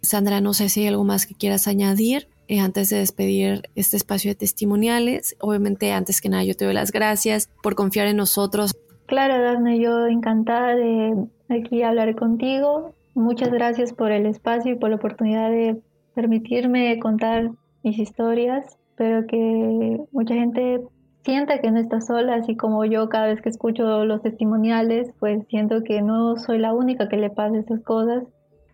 Sandra, 0.01 0.39
no 0.39 0.53
sé 0.53 0.69
si 0.69 0.79
hay 0.79 0.87
algo 0.87 1.03
más 1.03 1.25
que 1.25 1.35
quieras 1.35 1.67
añadir 1.67 2.29
eh, 2.47 2.61
antes 2.61 2.89
de 2.89 2.99
despedir 2.99 3.63
este 3.75 3.97
espacio 3.97 4.31
de 4.31 4.35
testimoniales. 4.35 5.35
Obviamente, 5.41 5.91
antes 5.91 6.21
que 6.21 6.29
nada, 6.29 6.45
yo 6.45 6.55
te 6.55 6.63
doy 6.63 6.73
las 6.73 6.93
gracias 6.93 7.49
por 7.61 7.75
confiar 7.75 8.07
en 8.07 8.15
nosotros. 8.15 8.71
Claro, 9.07 9.43
Dafne, 9.43 9.77
yo 9.77 10.07
encantada 10.07 10.73
de 10.73 11.27
aquí 11.49 11.83
hablar 11.83 12.15
contigo 12.15 12.93
Muchas 13.15 13.49
gracias 13.49 13.93
por 13.93 14.11
el 14.11 14.25
espacio 14.25 14.73
y 14.73 14.75
por 14.75 14.89
la 14.89 14.97
oportunidad 14.97 15.49
de 15.49 15.81
permitirme 16.13 16.99
contar 16.99 17.49
mis 17.81 17.97
historias. 17.97 18.77
Espero 18.89 19.25
que 19.25 20.01
mucha 20.11 20.35
gente 20.35 20.81
sienta 21.23 21.59
que 21.59 21.71
no 21.71 21.79
está 21.79 22.01
sola, 22.01 22.35
así 22.35 22.57
como 22.57 22.83
yo 22.83 23.07
cada 23.07 23.27
vez 23.27 23.41
que 23.41 23.47
escucho 23.47 24.03
los 24.03 24.21
testimoniales, 24.21 25.13
pues 25.17 25.47
siento 25.47 25.81
que 25.81 26.01
no 26.01 26.35
soy 26.35 26.57
la 26.57 26.73
única 26.73 27.07
que 27.07 27.15
le 27.15 27.29
pasa 27.29 27.57
estas 27.57 27.81
cosas. 27.83 28.25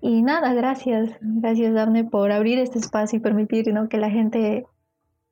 Y 0.01 0.23
nada, 0.23 0.55
gracias, 0.55 1.11
gracias 1.21 1.75
Daphne 1.75 2.05
por 2.05 2.31
abrir 2.31 2.57
este 2.57 2.79
espacio 2.79 3.17
y 3.17 3.21
permitir 3.21 3.71
que 3.91 3.97
la 3.97 4.09
gente 4.09 4.65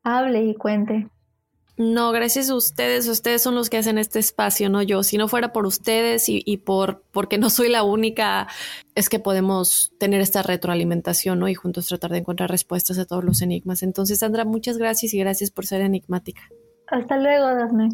hable 0.04 0.44
y 0.44 0.54
cuente. 0.54 1.08
No, 1.80 2.12
gracias 2.12 2.50
a 2.50 2.56
ustedes. 2.56 3.08
Ustedes 3.08 3.40
son 3.40 3.54
los 3.54 3.70
que 3.70 3.78
hacen 3.78 3.96
este 3.96 4.18
espacio, 4.18 4.68
no 4.68 4.82
yo. 4.82 5.02
Si 5.02 5.16
no 5.16 5.28
fuera 5.28 5.50
por 5.50 5.64
ustedes 5.64 6.26
y, 6.28 6.56
por 6.58 7.04
porque 7.10 7.38
no 7.38 7.48
soy 7.48 7.70
la 7.70 7.84
única, 7.84 8.48
es 8.94 9.08
que 9.08 9.18
podemos 9.18 9.90
tener 9.98 10.20
esta 10.20 10.42
retroalimentación, 10.42 11.38
¿no? 11.38 11.48
Y 11.48 11.54
juntos 11.54 11.86
tratar 11.86 12.10
de 12.10 12.18
encontrar 12.18 12.50
respuestas 12.50 12.98
a 12.98 13.06
todos 13.06 13.24
los 13.24 13.40
enigmas. 13.40 13.82
Entonces, 13.82 14.18
Sandra, 14.18 14.44
muchas 14.44 14.76
gracias 14.76 15.14
y 15.14 15.18
gracias 15.20 15.50
por 15.50 15.64
ser 15.64 15.80
enigmática. 15.80 16.42
Hasta 16.86 17.16
luego, 17.16 17.46
Daphne. 17.46 17.88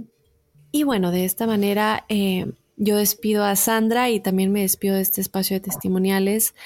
Y 0.72 0.83
bueno, 0.83 1.12
de 1.12 1.25
esta 1.25 1.46
manera 1.46 2.07
eh, 2.09 2.55
yo 2.75 2.96
despido 2.96 3.44
a 3.44 3.55
Sandra 3.55 4.11
y 4.11 4.18
también 4.18 4.51
me 4.51 4.62
despido 4.62 4.96
de 4.96 5.03
este 5.03 5.20
espacio 5.20 5.55
de 5.55 5.61
testimoniales. 5.61 6.57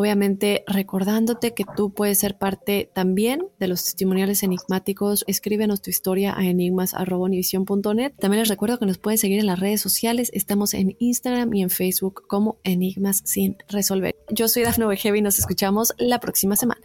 Obviamente 0.00 0.64
recordándote 0.66 1.52
que 1.52 1.66
tú 1.76 1.92
puedes 1.92 2.16
ser 2.16 2.38
parte 2.38 2.90
también 2.94 3.48
de 3.58 3.68
los 3.68 3.84
testimoniales 3.84 4.42
enigmáticos. 4.42 5.24
Escríbenos 5.26 5.82
tu 5.82 5.90
historia 5.90 6.34
a 6.34 6.46
enigmas.univision.net. 6.46 8.14
También 8.18 8.40
les 8.40 8.48
recuerdo 8.48 8.78
que 8.78 8.86
nos 8.86 8.96
pueden 8.96 9.18
seguir 9.18 9.40
en 9.40 9.44
las 9.44 9.60
redes 9.60 9.82
sociales. 9.82 10.30
Estamos 10.32 10.72
en 10.72 10.96
Instagram 11.00 11.52
y 11.52 11.60
en 11.60 11.68
Facebook 11.68 12.22
como 12.26 12.56
Enigmas 12.64 13.20
sin 13.26 13.58
resolver. 13.68 14.16
Yo 14.30 14.48
soy 14.48 14.62
Dafne 14.62 14.86
Wegevi 14.86 15.18
y 15.18 15.20
nos 15.20 15.38
escuchamos 15.38 15.92
la 15.98 16.18
próxima 16.18 16.56
semana. 16.56 16.80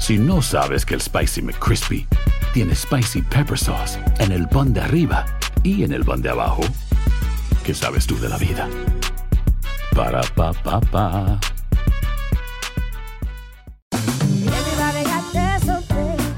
Si 0.00 0.18
no 0.18 0.42
sabes 0.42 0.84
que 0.84 0.94
el 0.94 1.00
Spicy 1.00 1.40
McCrispy 1.40 2.06
tiene 2.54 2.72
Spicy 2.72 3.20
Pepper 3.22 3.58
Sauce 3.58 3.98
en 4.20 4.30
el 4.30 4.48
pan 4.48 4.72
de 4.72 4.80
arriba 4.80 5.26
y 5.64 5.82
en 5.82 5.92
el 5.92 6.04
pan 6.04 6.22
de 6.22 6.30
abajo, 6.30 6.62
¿qué 7.64 7.74
sabes 7.74 8.06
tú 8.06 8.16
de 8.20 8.28
la 8.28 8.38
vida? 8.38 8.68
Para, 9.92 10.22
pa, 10.22 10.52
pa. 10.52 11.40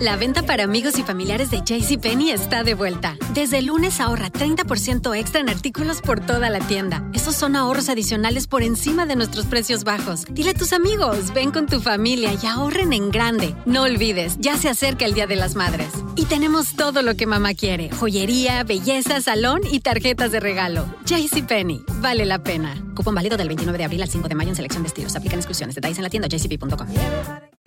La 0.01 0.17
venta 0.17 0.43
para 0.43 0.65
amigos 0.65 0.99
y 0.99 1.03
familiares 1.03 1.51
de 1.51 1.63
JCPenney 1.63 2.31
está 2.31 2.63
de 2.63 2.75
vuelta. 2.75 3.17
Desde 3.35 3.61
lunes 3.61 4.01
ahorra 4.01 4.31
30% 4.31 5.17
extra 5.19 5.41
en 5.41 5.49
artículos 5.49 6.01
por 6.01 6.21
toda 6.21 6.49
la 6.49 6.61
tienda. 6.61 7.03
Esos 7.13 7.35
son 7.35 7.57
ahorros 7.57 7.89
adicionales 7.89 8.47
por 8.47 8.63
encima 8.63 9.05
de 9.05 9.17
nuestros 9.17 9.47
precios 9.47 9.85
bajos. 9.85 10.25
Dile 10.31 10.51
a 10.51 10.55
tus 10.55 10.73
amigos, 10.73 11.35
ven 11.35 11.51
con 11.51 11.67
tu 11.67 11.81
familia 11.81 12.31
y 12.41 12.47
ahorren 12.47 12.93
en 12.93 13.11
grande. 13.11 13.55
No 13.67 13.83
olvides, 13.83 14.37
ya 14.39 14.57
se 14.57 14.69
acerca 14.69 15.05
el 15.05 15.15
Día 15.15 15.27
de 15.27 15.37
las 15.37 15.57
Madres. 15.57 15.91
Y 16.17 16.25
tenemos 16.25 16.75
todo 16.75 17.03
lo 17.03 17.15
que 17.15 17.27
mamá 17.27 17.55
quiere: 17.55 17.91
joyería, 17.91 18.65
belleza, 18.65 19.21
salón 19.21 19.61
y 19.71 19.81
tarjetas 19.81 20.33
de 20.33 20.41
regalo. 20.41 20.87
JCPenney, 21.05 21.85
vale 22.01 22.25
la 22.25 22.43
pena. 22.43 22.83
Cupón 22.95 23.15
válido 23.15 23.37
del 23.37 23.49
29 23.49 23.79
de 23.79 23.85
abril 23.85 24.03
al 24.03 24.09
5 24.09 24.29
de 24.29 24.35
mayo 24.35 24.51
en 24.51 24.57
selección 24.57 24.83
de 24.83 24.89
estilos. 24.89 25.15
Aplican 25.15 25.39
exclusiones. 25.39 25.75
Detalles 25.75 25.99
en 25.99 26.05
la 26.05 26.11
tienda 26.11 26.29
jcp.com. 26.29 27.46